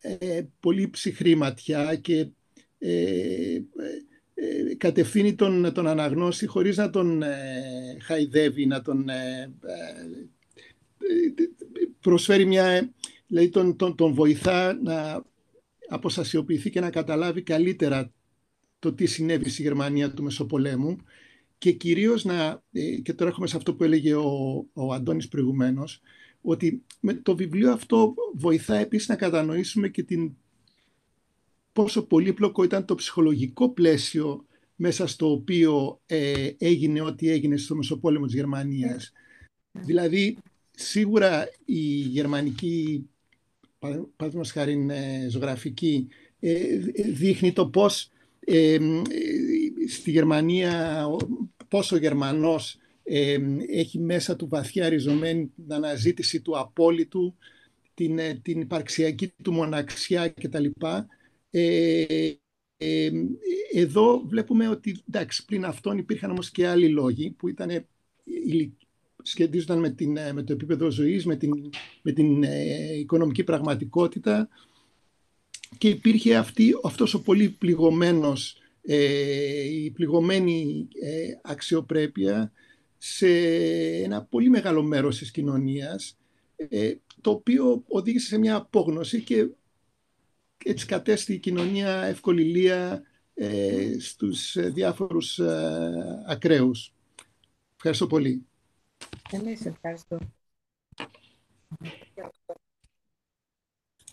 ε, 0.00 0.42
πολύ 0.60 0.90
ψυχρή 0.90 1.34
ματιά 1.34 1.96
και 1.96 2.28
ε, 2.78 3.00
ε, 3.00 3.54
ε 3.54 3.64
κατευθύνει 4.76 5.34
τον, 5.34 5.72
τον 5.72 5.86
αναγνώστη 5.86 6.46
χωρίς 6.46 6.76
να 6.76 6.90
τον 6.90 7.22
ε, 7.22 7.96
χαϊδεύει, 8.02 8.66
να 8.66 8.82
τον 8.82 9.04
προσφέρει 12.00 12.44
μια... 12.44 12.90
Δηλαδή 13.26 13.48
τον, 13.48 13.76
τον, 13.76 13.94
τον 13.94 14.14
βοηθά 14.14 14.78
να 14.82 15.24
αποστασιοποιηθεί 15.88 16.70
και 16.70 16.80
να 16.80 16.90
καταλάβει 16.90 17.42
καλύτερα 17.42 18.12
το 18.78 18.92
τι 18.92 19.06
συνέβη 19.06 19.50
στη 19.50 19.62
Γερμανία 19.62 20.12
του 20.12 20.22
Μεσοπολέμου 20.22 20.96
και 21.58 21.72
κυρίως 21.72 22.24
να, 22.24 22.62
και 23.02 23.12
τώρα 23.12 23.30
έχουμε 23.30 23.46
σε 23.46 23.56
αυτό 23.56 23.74
που 23.74 23.84
έλεγε 23.84 24.14
ο, 24.14 24.66
ο 24.72 24.92
Αντώνης 24.92 25.28
προηγουμένως, 25.28 26.00
ότι 26.40 26.84
με 27.00 27.14
το 27.14 27.36
βιβλίο 27.36 27.72
αυτό 27.72 28.14
βοηθά 28.34 28.76
επίσης 28.76 29.08
να 29.08 29.16
κατανοήσουμε 29.16 29.88
και 29.88 30.02
την, 30.02 30.32
πόσο 31.72 32.02
πολύπλοκο 32.02 32.62
ήταν 32.62 32.84
το 32.84 32.94
ψυχολογικό 32.94 33.70
πλαίσιο 33.70 34.45
μέσα 34.76 35.06
στο 35.06 35.30
οποίο 35.30 36.00
ε, 36.06 36.50
έγινε 36.58 37.00
ό,τι 37.00 37.30
έγινε 37.30 37.56
στο 37.56 37.74
Μεσοπόλεμο 37.74 38.24
της 38.24 38.34
Γερμανίας. 38.34 39.12
Δηλαδή, 39.72 40.38
σίγουρα 40.70 41.48
η 41.64 41.80
γερμανική, 41.88 43.08
παραδείγματος 43.78 44.50
χάρη 44.50 44.86
ε, 44.90 45.28
ζωγραφική, 45.28 46.08
ε, 46.40 46.76
δείχνει 47.12 47.52
το 47.52 47.68
πώς 47.68 48.10
ε, 48.40 48.78
στη 49.88 50.10
Γερμανία, 50.10 51.04
πόσο 51.68 51.96
ο 51.96 51.98
Γερμανός 51.98 52.78
έχει 53.68 53.98
μέσα 53.98 54.36
του 54.36 54.48
βαθιά 54.48 54.88
ριζωμένη 54.88 55.46
την 55.46 55.72
αναζήτηση 55.72 56.40
του 56.40 56.58
απόλυτου, 56.58 57.36
την, 57.94 58.18
ε, 58.18 58.34
την 58.42 58.60
υπαρξιακή 58.60 59.32
του 59.42 59.52
μοναξιά 59.52 60.28
κτλ. 60.28 60.64
Ε, 61.50 62.32
ε, 62.76 63.10
εδώ 63.72 64.22
βλέπουμε 64.26 64.68
ότι 64.68 65.02
εντάξει, 65.08 65.44
πριν 65.44 65.64
αυτόν 65.64 65.98
υπήρχαν 65.98 66.30
όμως 66.30 66.50
και 66.50 66.66
άλλοι 66.66 66.88
λόγοι 66.88 67.30
που 67.30 67.48
ήταν, 67.48 67.86
σχετίζονταν 69.22 69.78
με, 69.78 69.90
την, 69.90 70.18
με 70.32 70.42
το 70.42 70.52
επίπεδο 70.52 70.90
ζωής, 70.90 71.26
με 71.26 71.36
την, 71.36 71.70
με 72.02 72.12
την 72.12 72.42
οικονομική 72.98 73.44
πραγματικότητα 73.44 74.48
και 75.78 75.88
υπήρχε 75.88 76.36
αυτή, 76.36 76.74
αυτός 76.84 77.14
ο 77.14 77.22
πολύ 77.22 77.48
πληγωμένος, 77.48 78.56
η 79.70 79.90
πληγωμένη 79.90 80.88
αξιοπρέπεια 81.42 82.52
σε 82.98 83.28
ένα 84.02 84.22
πολύ 84.22 84.48
μεγάλο 84.48 84.82
μέρος 84.82 85.18
της 85.18 85.30
κοινωνίας, 85.30 86.16
ε, 86.56 86.94
το 87.20 87.30
οποίο 87.30 87.84
οδήγησε 87.88 88.26
σε 88.26 88.38
μια 88.38 88.54
απόγνωση 88.54 89.20
και 89.22 89.48
έτσι 90.64 90.86
κατέστη 90.86 91.32
η 91.32 91.38
κοινωνία 91.38 92.02
ευκοληλία 92.02 93.02
ε, 93.34 93.98
στους 93.98 94.56
διάφορους 94.72 95.38
ε, 95.38 96.24
ακραίους. 96.26 96.94
Ευχαριστώ 97.76 98.06
πολύ. 98.06 98.46
Εμείς 99.30 99.66
ευχαριστώ. 99.66 100.18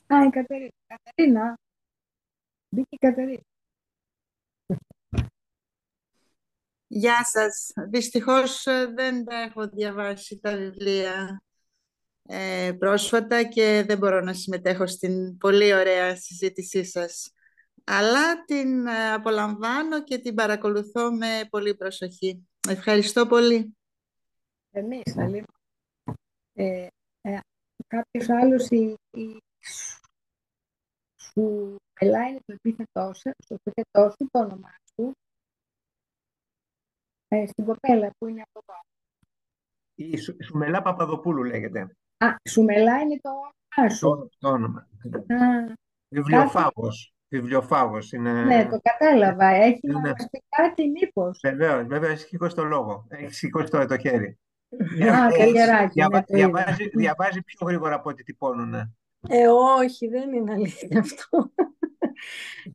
Α, 0.07 0.23
η 0.25 0.29
Κατερίνα. 0.29 0.71
Κατερίνα. 0.87 1.59
Μπήκε 2.69 2.95
η 2.95 2.97
Κατερίνα. 2.97 3.43
Γεια 6.87 7.25
σας. 7.25 7.71
Δυστυχώς 7.89 8.65
ε, 8.65 8.85
δεν 8.95 9.25
τα 9.25 9.35
έχω 9.35 9.67
διαβάσει 9.67 10.39
τα 10.39 10.57
βιβλία 10.57 11.43
ε, 12.25 12.71
πρόσφατα 12.79 13.43
και 13.43 13.83
δεν 13.87 13.97
μπορώ 13.97 14.21
να 14.21 14.33
συμμετέχω 14.33 14.87
στην 14.87 15.37
πολύ 15.37 15.73
ωραία 15.73 16.15
συζήτησή 16.15 16.83
σας. 16.83 17.31
Αλλά 17.83 18.43
την 18.45 18.87
ε, 18.87 19.11
απολαμβάνω 19.11 20.03
και 20.03 20.17
την 20.17 20.35
παρακολουθώ 20.35 21.11
με 21.11 21.47
πολύ 21.49 21.75
προσοχή. 21.75 22.47
Ευχαριστώ 22.69 23.27
πολύ. 23.27 23.77
Εμείς, 24.71 25.17
Αλή. 25.17 25.43
Ε, 26.53 26.87
ε, 27.21 27.39
κάποιος 27.87 28.29
άλλος 28.29 28.67
η, 28.69 28.95
η, 29.11 29.41
σου 31.17 31.75
πελάει 31.93 32.37
το 32.45 32.53
επίθετό 32.53 33.13
σου, 33.13 33.31
το 33.47 33.55
επίθετό 33.63 34.09
σου, 34.09 34.27
το 34.31 34.39
όνομά 34.39 34.75
σου, 34.93 35.11
ε, 37.27 37.45
στην 37.47 37.65
κοπέλα 37.65 38.11
που 38.17 38.27
είναι 38.27 38.41
από 38.41 38.59
εδώ. 38.67 38.79
Η 39.95 40.17
Σου, 40.17 40.37
Σουμελά 40.43 40.81
Παπαδοπούλου 40.81 41.43
λέγεται. 41.43 41.97
Α, 42.23 42.35
Σουμελά 42.49 42.99
είναι 42.99 43.19
το 43.21 43.29
όνομά 43.29 43.95
σου. 43.95 43.99
Το, 43.99 44.29
το 44.39 44.49
όνομα. 44.49 44.87
Βιβλιοφάγος. 46.09 47.13
Βιβλιοφάγος 47.27 48.11
είναι... 48.11 48.43
Ναι, 48.43 48.67
το 48.69 48.79
κατάλαβα. 48.81 49.45
Έχει 49.45 49.87
ναι. 49.87 49.93
να 49.93 49.99
μας 49.99 50.27
πει 50.31 50.43
κάτι 50.49 50.89
μήπως; 50.89 51.39
Βεβαίως, 51.43 51.85
βέβαια, 51.87 52.09
έχει 52.09 52.27
σηκώσει 52.27 52.55
το 52.55 52.63
λόγο. 52.63 53.05
Έχει 53.09 53.33
σηκώσει 53.33 53.71
το, 53.71 53.85
το 53.85 53.97
χέρι. 53.97 54.37
Α, 55.11 55.31
καλιαράκι. 55.37 55.93
Διαβα, 55.93 56.17
ναι, 56.17 56.37
διαβάζει, 56.37 56.89
διαβάζει 56.93 57.41
πιο 57.41 57.67
γρήγορα 57.67 57.95
από 57.95 58.09
ό,τι 58.09 58.23
τυπώνουν. 58.23 58.73
Ε, 59.29 59.47
όχι, 59.79 60.07
δεν 60.07 60.33
είναι 60.33 60.51
αλήθεια 60.51 60.99
αυτό. 60.99 61.51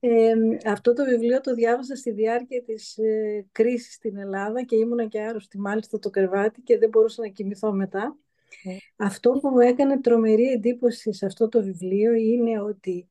Ε, 0.00 0.32
αυτό 0.64 0.92
το 0.92 1.04
βιβλίο 1.04 1.40
το 1.40 1.54
διάβασα 1.54 1.96
στη 1.96 2.10
διάρκεια 2.10 2.62
της 2.62 2.98
ε, 2.98 3.46
κρίσης 3.52 3.94
στην 3.94 4.16
Ελλάδα 4.16 4.62
και 4.62 4.76
ήμουνα 4.76 5.06
και 5.06 5.20
άρρωστη 5.20 5.58
μάλιστα 5.58 5.98
το 5.98 6.10
κρεβάτι 6.10 6.60
και 6.60 6.78
δεν 6.78 6.88
μπορούσα 6.88 7.22
να 7.22 7.28
κοιμηθώ 7.28 7.72
μετά. 7.72 8.16
Ε. 8.64 8.76
Αυτό 8.96 9.30
που 9.30 9.48
μου 9.48 9.58
έκανε 9.58 10.00
τρομερή 10.00 10.44
εντύπωση 10.44 11.12
σε 11.12 11.26
αυτό 11.26 11.48
το 11.48 11.62
βιβλίο 11.62 12.12
είναι 12.12 12.60
ότι 12.60 13.08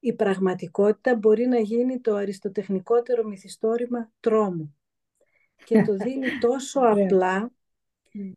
η 0.00 0.12
πραγματικότητα 0.12 1.16
μπορεί 1.16 1.46
να 1.46 1.58
γίνει 1.58 2.00
το 2.00 2.14
αριστοτεχνικότερο 2.14 3.24
μυθιστόρημα 3.24 4.12
τρόμου. 4.20 4.76
Και 5.64 5.82
το 5.82 5.96
δίνει 5.96 6.38
τόσο 6.48 6.80
απλά 6.80 7.52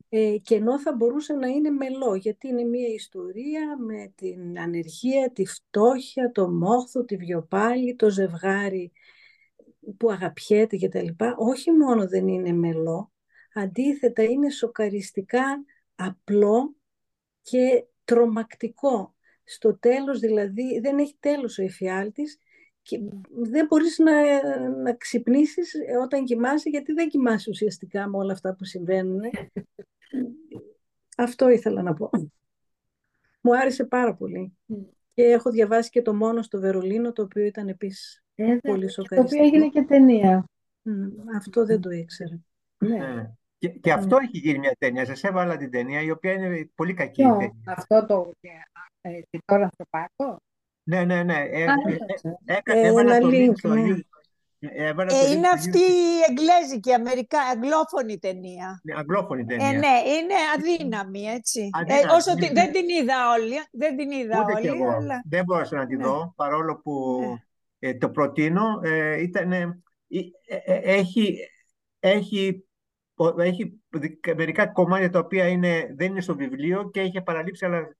ε, 0.09 0.37
και 0.41 0.55
ενώ 0.55 0.79
θα 0.79 0.93
μπορούσε 0.93 1.33
να 1.33 1.47
είναι 1.47 1.69
μελό, 1.69 2.15
γιατί 2.15 2.47
είναι 2.47 2.63
μια 2.63 2.87
ιστορία 2.87 3.77
με 3.79 4.13
την 4.15 4.59
ανεργία, 4.59 5.31
τη 5.31 5.45
φτώχεια, 5.45 6.31
το 6.31 6.49
μόχθο, 6.49 7.03
τη 7.05 7.15
βιοπάλη, 7.15 7.95
το 7.95 8.09
ζευγάρι 8.09 8.91
που 9.97 10.11
αγαπιέται 10.11 10.75
και 10.77 10.89
τα 10.89 11.01
λοιπά. 11.01 11.35
Όχι 11.37 11.71
μόνο 11.71 12.07
δεν 12.07 12.27
είναι 12.27 12.51
μελό, 12.51 13.11
αντίθετα 13.53 14.23
είναι 14.23 14.49
σοκαριστικά 14.49 15.63
απλό 15.95 16.75
και 17.41 17.85
τρομακτικό. 18.03 19.15
Στο 19.43 19.77
τέλος 19.77 20.19
δηλαδή 20.19 20.79
δεν 20.79 20.97
έχει 20.97 21.17
τέλος 21.19 21.57
ο 21.57 21.63
εφιάλτης 21.63 22.37
και 22.81 22.99
δεν 23.29 23.65
μπορείς 23.65 23.97
να, 23.97 24.13
να 24.69 24.93
ξυπνήσεις 24.93 25.73
όταν 26.03 26.23
κοιμάσαι 26.23 26.69
γιατί 26.69 26.93
δεν 26.93 27.07
κοιμάσαι 27.07 27.49
ουσιαστικά 27.49 28.07
με 28.07 28.17
όλα 28.17 28.33
αυτά 28.33 28.55
που 28.55 28.63
συμβαίνουν. 28.65 29.21
Αυτό 31.17 31.49
ήθελα 31.49 31.81
να 31.81 31.93
πω. 31.93 32.09
Μου 33.41 33.57
άρεσε 33.57 33.85
πάρα 33.85 34.15
πολύ. 34.15 34.57
Και 35.13 35.23
έχω 35.23 35.49
διαβάσει 35.49 35.89
και 35.89 36.01
το 36.01 36.13
μόνο 36.13 36.41
στο 36.41 36.59
Βερολίνο, 36.59 37.11
το 37.11 37.21
οποίο 37.21 37.43
ήταν 37.43 37.67
επίσης 37.67 38.23
ε, 38.35 38.57
πολύ 38.61 38.89
σοκαριστικό. 38.89 39.21
Το 39.21 39.43
οποίο 39.43 39.59
έγινε 39.59 39.69
και 39.69 39.83
ταινία. 39.83 40.49
αυτό 41.35 41.65
δεν 41.65 41.81
το 41.81 41.89
ήξερα. 41.89 42.39
Ναι. 42.77 42.97
ναι. 42.97 43.31
Και, 43.71 43.79
και 43.79 43.91
αυτό 43.91 44.17
έχει 44.17 44.37
γίνει 44.37 44.59
μια 44.59 44.75
ταινία. 44.79 45.05
Σας 45.05 45.23
έβαλα 45.23 45.57
την 45.57 45.71
ταινία, 45.71 46.01
η 46.01 46.11
οποία 46.11 46.31
είναι 46.31 46.69
πολύ 46.75 46.93
κακή. 46.93 47.21
Ποιο, 47.21 47.55
αυτό 47.65 48.05
το 48.05 48.31
ε, 49.01 49.19
τώρα 49.45 49.63
ανθρωπάκο. 49.63 50.41
Ναι, 50.83 51.03
ναι, 51.03 51.23
ναι. 51.23 51.45
Ε, 51.51 51.65
ε, 52.45 52.57
ε, 52.63 52.87
έβαλα 52.87 53.17
το 53.17 53.27
link 53.31 53.51
στο 53.55 53.73
ναι. 53.73 53.95
Ε, 54.59 54.93
είναι 55.31 55.47
αυτή 55.53 55.79
η 55.79 56.19
εγγλέζικη, 56.29 56.93
αμερικα... 56.93 57.39
αγγλόφωνη 57.41 58.17
ταινία. 58.17 58.81
Ναι, 58.83 58.93
αγγλόφωνη 58.97 59.45
ταινία. 59.45 59.67
Ε, 59.67 59.71
ναι, 59.71 59.95
είναι 60.05 60.33
αδύναμη, 60.55 61.21
έτσι. 61.21 61.69
Αδύναμη, 61.73 62.01
ε, 62.01 62.15
όσο 62.15 62.33
ναι. 62.33 62.49
δεν 62.53 62.71
την 62.71 62.89
είδα 62.89 63.31
όλη, 63.31 63.53
δεν 63.71 63.97
την 63.97 64.11
είδα 64.11 64.39
Ούτε 64.41 64.53
όλη. 64.53 64.67
εγώ. 64.67 64.89
Αλλά... 64.89 65.21
Δεν 65.29 65.43
μπορούσα 65.43 65.75
να 65.75 65.85
τη 65.85 65.95
ναι. 65.95 66.03
δω, 66.03 66.33
παρόλο 66.35 66.79
που 66.83 67.19
ναι. 67.79 67.89
ε, 67.89 67.97
το 67.97 68.09
προτείνω. 68.09 68.79
Ε, 68.83 69.21
ήταν, 69.21 69.51
ε, 69.51 69.81
έχει, 70.83 71.37
έχει, 71.99 72.64
έχει 73.37 73.81
μερικά 74.35 74.67
κομμάτια 74.67 75.09
τα 75.09 75.19
οποία 75.19 75.47
είναι, 75.47 75.93
δεν 75.95 76.11
είναι 76.11 76.21
στο 76.21 76.35
βιβλίο 76.35 76.89
και 76.89 76.99
έχει 76.99 77.21
παραλείψει, 77.21 77.65
αλλά, 77.65 77.95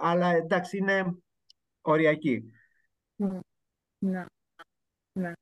αλλά 0.00 0.34
εντάξει, 0.34 0.76
είναι 0.76 1.16
οριακή. 1.80 2.52
Ναι. 3.98 4.24
ναι. 5.12 5.32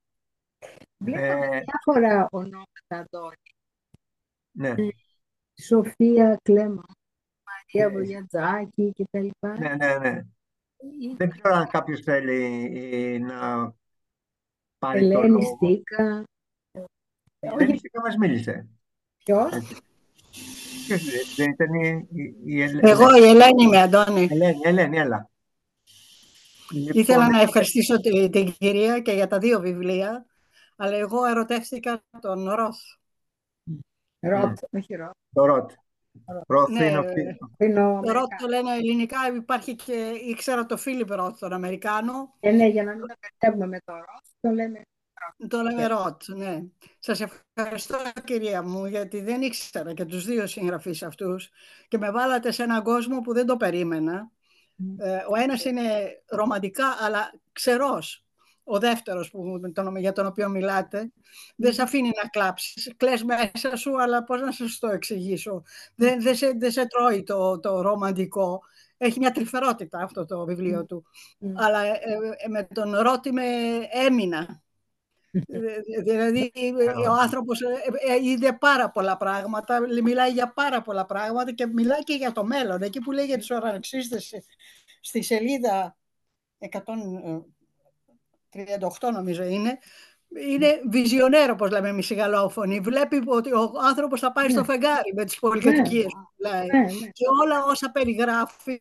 Βλέπαμε 0.98 1.46
Ε, 1.56 1.60
διάφορα 1.60 2.28
ονόματα, 2.30 2.66
Αντώνη. 2.88 3.36
ναι, 4.52 4.74
Σοφία 5.62 6.38
Κλέμα, 6.42 6.82
Μαρία 7.44 7.84
Ε, 7.86 7.88
Βολιατζάκη 7.88 8.92
κτλ. 8.92 9.28
ναι, 9.58 9.74
ναι, 9.74 9.98
ναι. 9.98 10.22
Δεν 11.16 11.30
ξέρω 11.30 11.54
αν 11.54 11.66
κάποιος 11.68 12.00
θέλει 12.00 12.70
ε, 13.14 13.18
να 13.18 13.72
πάρει 14.78 15.00
το 15.00 15.20
Ελένη 15.20 15.28
λόγο. 15.28 15.56
Στίκα. 15.56 16.24
Η 17.40 17.46
Όχι, 17.48 17.54
Ελένη 17.54 17.78
Στίκα 17.78 18.00
μας 18.00 18.16
μίλησε. 18.16 18.68
Ποιος; 19.32 19.50
Ποιος 20.86 21.04
δεν 21.04 21.20
δεν 21.36 21.50
ήταν 21.50 21.74
η, 21.74 22.06
η, 22.14 22.34
η 22.44 22.62
Ελ- 22.62 22.84
Εγώ 22.84 23.16
η 23.16 23.22
Ελένη 23.28 23.62
είμαι, 23.62 23.80
Αντώνη. 23.80 24.28
Ελένη, 24.30 24.60
Ελένη, 24.64 24.98
έλα. 24.98 25.30
Ήθελα 26.70 26.92
Λοιπόν, 27.18 27.30
να 27.36 27.40
ευχαριστήσω 27.40 28.00
τη- 28.00 28.30
την 28.30 28.52
κυρία 28.58 29.00
και 29.00 29.12
για 29.12 29.26
τα 29.26 29.38
δύο 29.38 29.60
βιβλία, 29.60 30.26
αλλά 30.76 30.96
εγώ 30.96 31.24
ερωτεύτηκα 31.24 32.02
τον 32.20 32.48
Ροθ. 32.50 32.78
Ροτ, 34.20 34.58
όχι 34.70 34.94
Ροτ. 34.94 35.10
το 35.34 35.44
Ροτ. 35.44 35.70
Ροτ 36.46 36.68
Ναι, 36.68 36.84
είναι 36.84 36.98
ο 36.98 37.02
φι- 37.02 37.36
Είναι 37.58 37.84
ο 37.84 38.00
Το 38.04 38.12
Ροθ 38.12 38.28
το 38.40 38.46
λένε 38.48 38.74
ελληνικά, 38.74 39.16
υπάρχει 39.36 39.74
και 39.74 40.10
ήξερα 40.28 40.66
το 40.66 40.76
Φίλιπ 40.76 41.10
Ροθ, 41.10 41.38
τον 41.38 41.52
Αμερικάνο. 41.52 42.34
Ε, 42.40 42.50
ναι, 42.50 42.66
για 42.68 42.84
να 42.84 42.92
μην 42.94 43.00
το 43.06 43.14
μπερδεύουμε 43.40 43.66
με 43.66 43.80
το 43.84 43.92
Ροτ, 43.92 44.24
το 44.40 44.50
λέμε 44.50 44.82
Το 45.48 45.60
λέμε 45.62 45.86
Ροθ, 45.86 46.28
ναι. 46.28 46.62
Σας 46.98 47.20
ευχαριστώ 47.54 47.98
κυρία 48.24 48.62
μου, 48.62 48.86
γιατί 48.86 49.20
δεν 49.20 49.42
ήξερα 49.42 49.94
και 49.94 50.04
τους 50.04 50.24
δύο 50.24 50.46
συγγραφείς 50.46 51.02
αυτούς 51.02 51.50
και 51.88 51.98
με 51.98 52.10
βάλατε 52.10 52.50
σε 52.50 52.62
έναν 52.62 52.82
κόσμο 52.82 53.20
που 53.20 53.32
δεν 53.32 53.46
το 53.46 53.56
περίμενα. 53.56 54.30
Ε, 54.98 55.16
ο 55.30 55.36
ένας 55.36 55.64
είναι 55.64 55.82
ρομαντικά, 56.26 56.86
αλλά 57.00 57.32
ξερός. 57.52 58.22
Ο 58.64 58.78
δεύτερος 58.78 59.30
που, 59.30 59.60
τον, 59.72 59.96
για 59.96 60.12
τον 60.12 60.26
οποίο 60.26 60.48
μιλάτε, 60.48 61.12
δεν 61.56 61.72
σε 61.72 61.82
αφήνει 61.82 62.10
να 62.22 62.28
κλάψεις. 62.28 62.92
Κλαις 62.96 63.24
μέσα 63.24 63.76
σου, 63.76 64.00
αλλά 64.02 64.24
πώς 64.24 64.40
να 64.40 64.52
σας 64.52 64.78
το 64.78 64.88
εξηγήσω. 64.88 65.62
Δεν, 65.94 66.22
δεν, 66.22 66.34
σε, 66.34 66.52
δεν 66.58 66.70
σε 66.70 66.86
τρώει 66.86 67.22
το, 67.22 67.60
το 67.60 67.80
ρομαντικό. 67.80 68.62
Έχει 68.96 69.18
μια 69.18 69.30
τρυφερότητα 69.30 69.98
αυτό 69.98 70.24
το 70.24 70.44
βιβλίο 70.44 70.84
του. 70.84 71.04
Μμ. 71.38 71.52
Αλλά 71.58 71.84
ε, 71.84 71.98
ε, 72.36 72.48
με 72.48 72.68
τον 72.74 72.96
Ρώτη 72.96 73.32
με 73.32 73.44
έμεινα. 74.06 74.62
Ε, 75.32 76.00
Δηλαδή 76.02 76.52
ο 77.08 77.12
άνθρωπος 77.12 77.60
ε, 77.60 77.66
ε, 78.12 78.22
είδε 78.22 78.52
πάρα 78.52 78.90
πολλά 78.90 79.16
πράγματα, 79.16 79.80
μιλάει 80.02 80.30
για 80.30 80.52
πάρα 80.52 80.82
πολλά 80.82 81.06
πράγματα 81.06 81.52
και 81.52 81.66
μιλάει 81.66 82.02
και 82.02 82.14
για 82.14 82.32
το 82.32 82.44
μέλλον. 82.44 82.82
Εκεί 82.82 83.00
που 83.00 83.12
λέει 83.12 83.24
για 83.24 83.38
τις 83.38 83.50
ουρανοξύστες 83.50 84.34
στη 85.00 85.22
σελίδα 85.22 85.96
138 86.58 89.12
νομίζω 89.12 89.42
είναι, 89.42 89.78
είναι 90.48 90.80
βιζιονέρο, 90.90 91.52
όπως 91.52 91.70
λέμε 91.70 91.88
εμείς 91.88 92.10
οι 92.10 92.14
γαλλόφωνοι. 92.14 92.80
Βλέπει 92.80 93.22
ότι 93.26 93.52
ο 93.52 93.72
άνθρωπος 93.88 94.20
θα 94.20 94.32
πάει 94.32 94.48
στο 94.48 94.60
Ναι. 94.60 94.66
φεγγάρι 94.66 95.12
με 95.14 95.24
τις 95.24 95.38
πολυκατοικίες 95.38 96.12
που 96.12 96.28
μιλάει. 96.36 96.66
Ναι, 96.66 96.78
ναι. 96.78 96.88
Και 96.88 97.24
όλα 97.42 97.64
όσα 97.64 97.90
περιγράφει, 97.90 98.80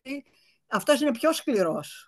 αυτός 0.66 1.00
είναι 1.00 1.10
πιο 1.10 1.32
σκληρός. 1.32 2.07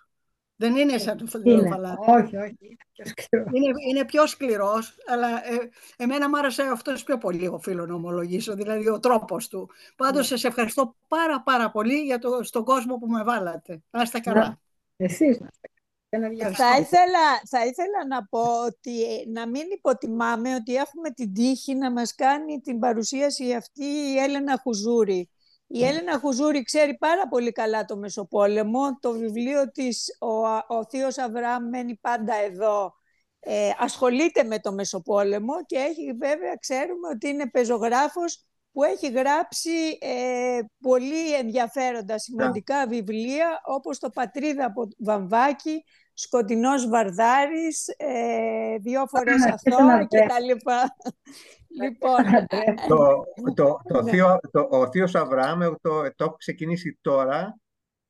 Δεν 0.61 0.75
είναι 0.75 0.97
σαν 0.97 1.17
το 1.17 1.39
Είναι. 1.43 1.67
Φαλάτη. 1.69 2.11
Όχι, 2.11 2.35
όχι, 2.37 2.57
είναι 2.59 2.75
πιο 2.93 3.05
σκληρό. 3.05 3.45
Είναι, 3.53 3.71
είναι 3.89 4.05
πιο 4.05 4.25
σκληρός, 4.27 4.97
αλλά 5.07 5.27
ε, 5.27 5.69
εμένα 5.97 6.29
μου 6.29 6.37
άρεσε 6.37 6.63
αυτός 6.63 7.03
πιο 7.03 7.17
πολύ, 7.17 7.47
οφείλω 7.47 7.85
να 7.85 7.93
ομολογήσω, 7.93 8.53
δηλαδή 8.53 8.89
ο 8.89 8.99
τρόπος 8.99 9.47
του. 9.47 9.69
Πάντως, 9.95 10.27
σας 10.27 10.43
ευχαριστώ 10.43 10.95
πάρα 11.07 11.41
πάρα 11.41 11.71
πολύ 11.71 11.95
για 12.01 12.19
το, 12.19 12.43
στον 12.43 12.63
κόσμο 12.63 12.97
που 12.97 13.07
με 13.07 13.23
βάλατε. 13.23 13.81
Να 13.91 14.01
είστε 14.01 14.19
καλά. 14.19 14.39
Να- 14.39 14.59
Εσείς 14.95 15.39
να 15.39 15.47
είστε 15.51 15.67
καλά. 15.73 15.79
Ένα 16.13 16.27
Θα 16.27 16.33
διαβάσετε. 16.33 16.81
ήθελα, 16.81 17.41
θα 17.49 17.65
ήθελα 17.65 18.05
να 18.07 18.25
πω 18.25 18.65
ότι 18.65 19.03
ε, 19.03 19.23
να 19.27 19.47
μην 19.47 19.63
υποτιμάμε 19.73 20.55
ότι 20.55 20.75
έχουμε 20.75 21.09
την 21.09 21.33
τύχη 21.33 21.75
να 21.75 21.91
μας 21.91 22.15
κάνει 22.15 22.59
την 22.61 22.79
παρουσίαση 22.79 23.53
αυτή 23.53 23.83
η 23.85 24.17
Έλενα 24.17 24.59
Χουζούρη. 24.63 25.29
Η 25.73 25.85
Έλενα 25.85 26.19
Χουζούρη 26.19 26.63
ξέρει 26.63 26.97
πάρα 26.97 27.27
πολύ 27.27 27.51
καλά 27.51 27.85
το 27.85 27.97
Μεσοπόλεμο. 27.97 28.99
Το 28.99 29.11
βιβλίο 29.11 29.71
της 29.71 30.17
«Ο, 30.19 30.47
ο 30.75 30.85
Θείος 30.89 31.17
Αβραάμ 31.17 31.69
μένει 31.69 31.95
πάντα 31.95 32.35
εδώ» 32.35 32.93
ε, 33.39 33.69
ασχολείται 33.77 34.43
με 34.43 34.59
το 34.59 34.71
Μεσοπόλεμο 34.73 35.65
και 35.65 35.77
έχει 35.77 36.13
βέβαια 36.13 36.55
ξέρουμε 36.55 37.07
ότι 37.13 37.27
είναι 37.27 37.49
πεζογράφος 37.49 38.45
που 38.71 38.83
έχει 38.83 39.11
γράψει 39.11 39.97
ε, 40.01 40.59
πολύ 40.81 41.33
ενδιαφέροντα 41.35 42.19
σημαντικά 42.19 42.87
βιβλία 42.87 43.61
όπως 43.65 43.99
το 43.99 44.09
«Πατρίδα» 44.09 44.65
από 44.65 44.87
Βαμβάκη, 44.97 45.83
«Σκοτεινός 46.13 46.87
Βαρδάρης», 46.89 47.87
ε, 47.97 48.77
«Δύο 48.81 49.05
φορές 49.07 49.43
Α, 49.45 49.55
και 49.63 49.69
τον 49.69 49.79
αθώα» 49.79 49.93
Αντρέα. 49.93 50.05
και 50.21 50.27
τα 50.27 50.39
λοιπά. 50.39 50.95
λοιπόν, 51.81 52.25
Αντρέα. 52.35 52.73
το, 52.87 53.23
το, 53.55 53.79
το, 53.87 54.01
Ναι. 54.01 54.11
θείο, 54.11 54.39
το, 54.51 54.67
ο 54.71 54.89
Θείος 54.89 55.15
Αβραάμ, 55.15 55.61
εγώ 55.61 55.77
το, 55.81 56.01
το 56.15 56.23
έχω 56.23 56.35
ξεκινήσει 56.35 56.97
τώρα. 57.01 57.55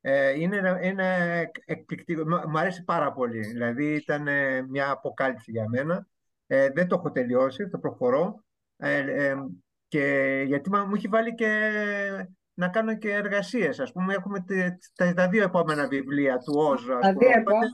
Ε, 0.04 0.40
είναι 0.40 0.56
ένα, 0.56 0.78
ένα 0.80 1.04
εκ- 1.04 1.62
εκπληκτικό, 1.64 2.22
μ' 2.26 2.50
μ' 2.50 2.56
αρέσει 2.56 2.84
πάρα 2.84 3.12
πολύ. 3.12 3.40
Δηλαδή 3.40 3.94
ήταν 3.94 4.28
ε, 4.28 4.62
μια 4.62 4.90
αποκάλυψη 4.90 5.50
για 5.50 5.68
μένα. 5.68 6.06
Ε, 6.46 6.68
δεν 6.70 6.88
το 6.88 6.94
έχω 6.94 7.10
τελειώσει, 7.10 7.68
το 7.68 7.78
προχωρώ. 7.78 8.44
Ε, 8.76 8.96
ε, 9.26 9.34
και 9.92 10.44
γιατί 10.46 10.70
μα- 10.70 10.84
μου 10.84 10.94
έχει 10.94 11.08
βάλει 11.08 11.34
και 11.34 11.70
να 12.54 12.68
κάνω 12.68 12.96
και 12.98 13.12
εργασίες. 13.12 13.80
Ας 13.80 13.92
πούμε, 13.92 14.14
έχουμε 14.14 14.40
τε- 14.40 14.78
τα, 14.94 15.14
τα 15.14 15.28
δύο 15.28 15.42
επόμενα 15.42 15.86
βιβλία 15.88 16.38
του 16.38 16.52
Όζο. 16.56 16.94
ας 16.94 17.00
Τα 17.00 17.12
πούμε. 17.12 17.26
δύο 17.26 17.40
Οπότε, 17.40 17.40
επόμενα. 17.40 17.70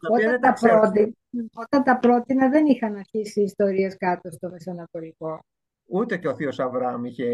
τα 0.00 0.08
οποία 0.08 0.26
Όταν 0.26 0.30
δεν 0.30 0.40
τα, 0.40 0.48
τα 0.48 0.52
ξέρω. 0.52 0.80
πρώτη, 0.80 1.16
όταν 1.54 1.82
τα 1.82 1.98
πρότεινα 1.98 2.48
δεν 2.48 2.66
είχαν 2.66 2.96
αρχίσει 2.96 3.40
οι 3.40 3.44
ιστορίες 3.44 3.96
κάτω 3.96 4.30
στο 4.30 4.48
Μεσανατολικό. 4.50 5.44
Ούτε 5.92 6.16
και 6.16 6.28
ο 6.28 6.34
Θείος 6.36 6.58
Αβραάμ 6.60 7.04
είχε. 7.04 7.26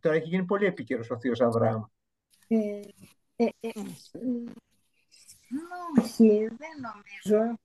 Τώρα 0.00 0.16
έχει 0.16 0.28
γίνει 0.28 0.44
πολύ 0.44 0.66
επίκαιρος 0.66 1.10
ο 1.10 1.18
Θείος 1.18 1.40
Αβραάμ. 1.40 1.82
Ε, 2.48 2.56
ε, 3.36 3.44
ε, 3.60 3.70
μ, 5.48 6.00
όχι, 6.00 6.48
δεν 6.58 6.74
νομίζω. 6.86 7.58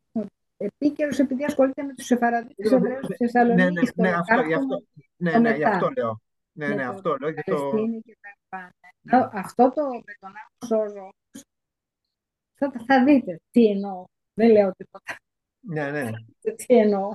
Επίκαιρος 0.61 1.19
επειδή 1.19 1.43
ασχολείται 1.43 1.83
με 1.83 1.93
τους 1.93 2.05
Σεφαραδίτες 2.05 2.71
Εβραίους 2.71 3.07
της 3.07 3.09
Ναι, 3.09 3.15
ναι, 3.25 3.31
Θεσσαλονίκης. 3.31 3.93
ναι, 3.95 4.09
τον 4.11 4.19
αυτό, 4.19 4.33
γι' 4.33 4.53
Επάρχοντα, 4.53 4.75
αυτό, 4.75 4.83
ναι, 5.17 5.31
το 5.31 5.39
ναι, 5.39 5.51
γι' 5.51 5.57
μετά. 5.57 5.69
αυτό 5.69 5.89
λέω. 5.97 6.21
Ναι, 6.51 6.67
με 6.67 6.75
ναι, 6.75 6.83
το 6.83 6.89
αυτό 6.89 7.15
λέω. 7.19 7.29
Για 7.29 7.43
το... 7.43 7.55
Παλαιστίνη 7.55 8.01
και 8.01 8.17
τα 8.21 8.29
λοιπά. 8.41 8.73
ναι. 9.01 9.17
Α, 9.17 9.29
Αυτό 9.33 9.71
το 9.75 9.81
με 9.87 10.13
τον 10.19 10.29
Άμμο 10.29 10.65
Σόζο 10.85 11.09
θα, 12.53 12.71
θα 12.87 13.03
δείτε 13.03 13.39
τι 13.51 13.65
εννοώ. 13.65 14.03
Δεν 14.33 14.51
λέω 14.51 14.71
τίποτα. 14.77 15.15
Ναι, 15.59 15.91
ναι. 15.91 16.09
Τι 16.65 16.75
εννοώ. 16.75 17.13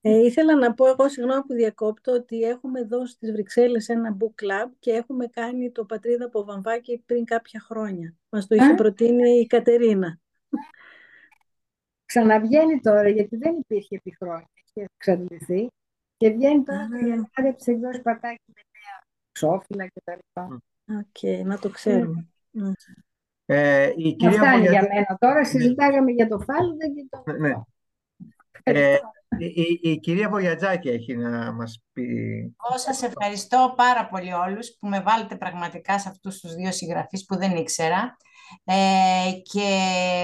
Ε, 0.00 0.18
ήθελα 0.24 0.56
να 0.56 0.74
πω 0.74 0.86
εγώ, 0.88 1.08
συγγνώμη 1.08 1.42
που 1.42 1.54
διακόπτω, 1.54 2.12
ότι 2.12 2.42
έχουμε 2.42 2.80
εδώ 2.80 3.06
στις 3.06 3.32
Βρυξέλλες 3.32 3.88
ένα 3.88 4.16
book 4.20 4.42
club 4.44 4.70
και 4.78 4.92
έχουμε 4.92 5.26
κάνει 5.26 5.70
το 5.70 5.84
Πατρίδα 5.84 6.24
από 6.24 6.44
Βαμβάκη 6.44 7.02
πριν 7.06 7.24
κάποια 7.24 7.60
χρόνια. 7.60 8.16
Μας 8.28 8.46
το 8.46 8.54
είχε 8.54 8.64
Α. 8.72 8.74
προτείνει 8.74 9.30
η 9.30 9.46
Κατερίνα. 9.46 10.20
Ξαναβγαίνει 12.20 12.80
τώρα 12.80 13.08
γιατί 13.08 13.36
δεν 13.36 13.54
υπήρχε 13.58 13.96
επί 13.96 14.16
χρόνια. 14.18 14.48
Είχε 14.64 14.86
εξαντληθεί. 14.98 15.66
Και 16.16 16.30
βγαίνει 16.30 16.62
τώρα 16.62 16.80
Α. 16.80 16.88
το 16.88 16.96
Γενάρη 16.96 17.26
από 17.36 17.56
τις 17.56 17.66
εκδόσεις 17.66 18.02
Πατάκη 18.02 18.42
με 18.46 18.60
νέα 18.72 19.02
ξόφυλλα 19.32 19.86
και 19.86 20.00
τα 20.04 20.14
λοιπά. 20.16 20.60
Οκ, 20.98 21.46
να 21.46 21.58
το 21.58 21.68
ξέρουμε. 21.70 22.28
Ναι. 22.50 22.70
Ε, 23.46 23.92
η 23.96 24.16
Αυτά 24.26 24.28
κυρία 24.30 24.52
είναι 24.52 24.60
για 24.60 24.80
Βογιατζάκη, 24.80 24.94
μένα. 24.94 25.16
Τώρα 25.18 25.44
συζητάγαμε 25.44 26.10
για 26.10 26.28
το 26.28 26.38
Φάλαντα 26.40 26.86
και 26.86 27.06
το... 27.10 27.32
ναι. 27.32 27.52
Ε, 28.62 28.96
η, 29.38 29.44
η- 29.46 29.80
η 29.90 29.98
κυρία 29.98 30.28
Βογιατζάκη 30.28 30.88
έχει 30.88 31.16
να 31.16 31.52
μας 31.52 31.82
πει. 31.92 32.02
Εγώ 32.68 32.78
σας 32.78 33.02
ευχαριστώ 33.02 33.74
πάρα 33.76 34.06
πολύ 34.08 34.32
όλους 34.32 34.76
που 34.80 34.88
με 34.88 35.00
βάλετε 35.00 35.36
πραγματικά 35.36 35.98
σε 35.98 36.08
αυτούς 36.08 36.40
τους 36.40 36.54
δύο 36.54 36.72
συγγραφείς 36.72 37.24
που 37.24 37.36
δεν 37.36 37.56
ήξερα 37.56 38.16
ε, 38.64 39.32
και 39.42 39.68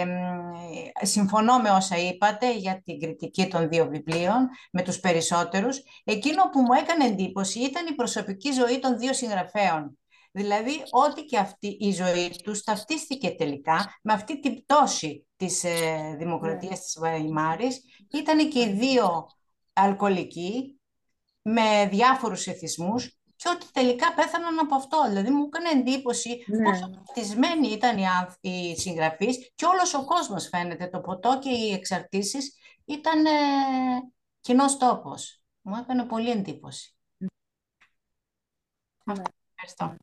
μ, 0.07 1.07
συμφωνώ 1.07 1.59
με 1.59 1.71
όσα 1.71 1.97
είπατε 1.97 2.57
για 2.57 2.83
την 2.85 3.01
κριτική 3.01 3.49
των 3.49 3.69
δύο 3.69 3.87
βιβλίων 3.87 4.49
με 4.73 4.83
τους 4.83 5.01
περισσότερους. 5.01 5.83
Εκείνο 6.05 6.43
που 6.51 6.61
μου 6.61 6.73
έκανε 6.73 7.05
εντύπωση 7.05 7.59
ήταν 7.59 7.87
η 7.87 7.95
προσωπική 7.95 8.53
ζωή 8.53 8.79
των 8.79 8.99
δύο 8.99 9.13
συγγραφέων. 9.13 9.99
Δηλαδή, 10.35 10.83
ό,τι 10.91 11.25
και 11.25 11.39
αυτή 11.39 11.77
η 11.81 11.93
ζωή 11.93 12.31
τους 12.45 12.63
ταυτίστηκε 12.63 13.31
τελικά 13.31 13.99
με 14.03 14.13
αυτή 14.13 14.41
την 14.41 14.63
πτώση 14.63 15.27
της 15.37 15.65
ε, 15.65 16.15
δημοκρατίας 16.19 16.81
της 16.81 16.97
Βαϊμάρης. 17.01 17.81
Ήταν 18.13 18.49
και 18.49 18.61
οι 18.61 18.73
δύο 18.73 19.27
αλκοολικοί, 19.73 20.77
με 21.43 21.89
διάφορους 21.91 22.47
εθισμούς 22.47 23.19
και 23.43 23.49
ότι 23.49 23.67
τελικά 23.73 24.15
πέθαναν 24.15 24.59
από 24.59 24.75
αυτό. 24.75 25.05
Δηλαδή 25.09 25.31
μου 25.31 25.45
έκανε 25.45 25.69
εντύπωση 25.69 26.45
Ναι. 26.47 26.63
πόσο 26.71 26.91
ταυτισμένοι 26.91 27.69
ήταν 27.69 27.99
οι, 27.99 28.07
άνθ- 28.07 28.39
οι 28.41 28.77
συγγραφείς 28.79 29.53
και 29.55 29.65
όλος 29.65 29.95
ο 29.95 30.05
κόσμος 30.05 30.49
φαίνεται. 30.49 30.87
Το 30.87 31.01
ποτό 31.01 31.39
και 31.39 31.51
οι 31.51 31.73
εξαρτήσεις 31.73 32.55
ήταν 32.85 33.27
ε, 33.27 33.31
κοινός 34.41 34.77
τόπος. 34.77 35.43
Μου 35.61 35.77
έκανε 35.77 36.05
πολύ 36.05 36.31
εντύπωση. 36.31 36.97
Ναι. 39.05 39.23
Ευχαριστώ. 39.55 39.97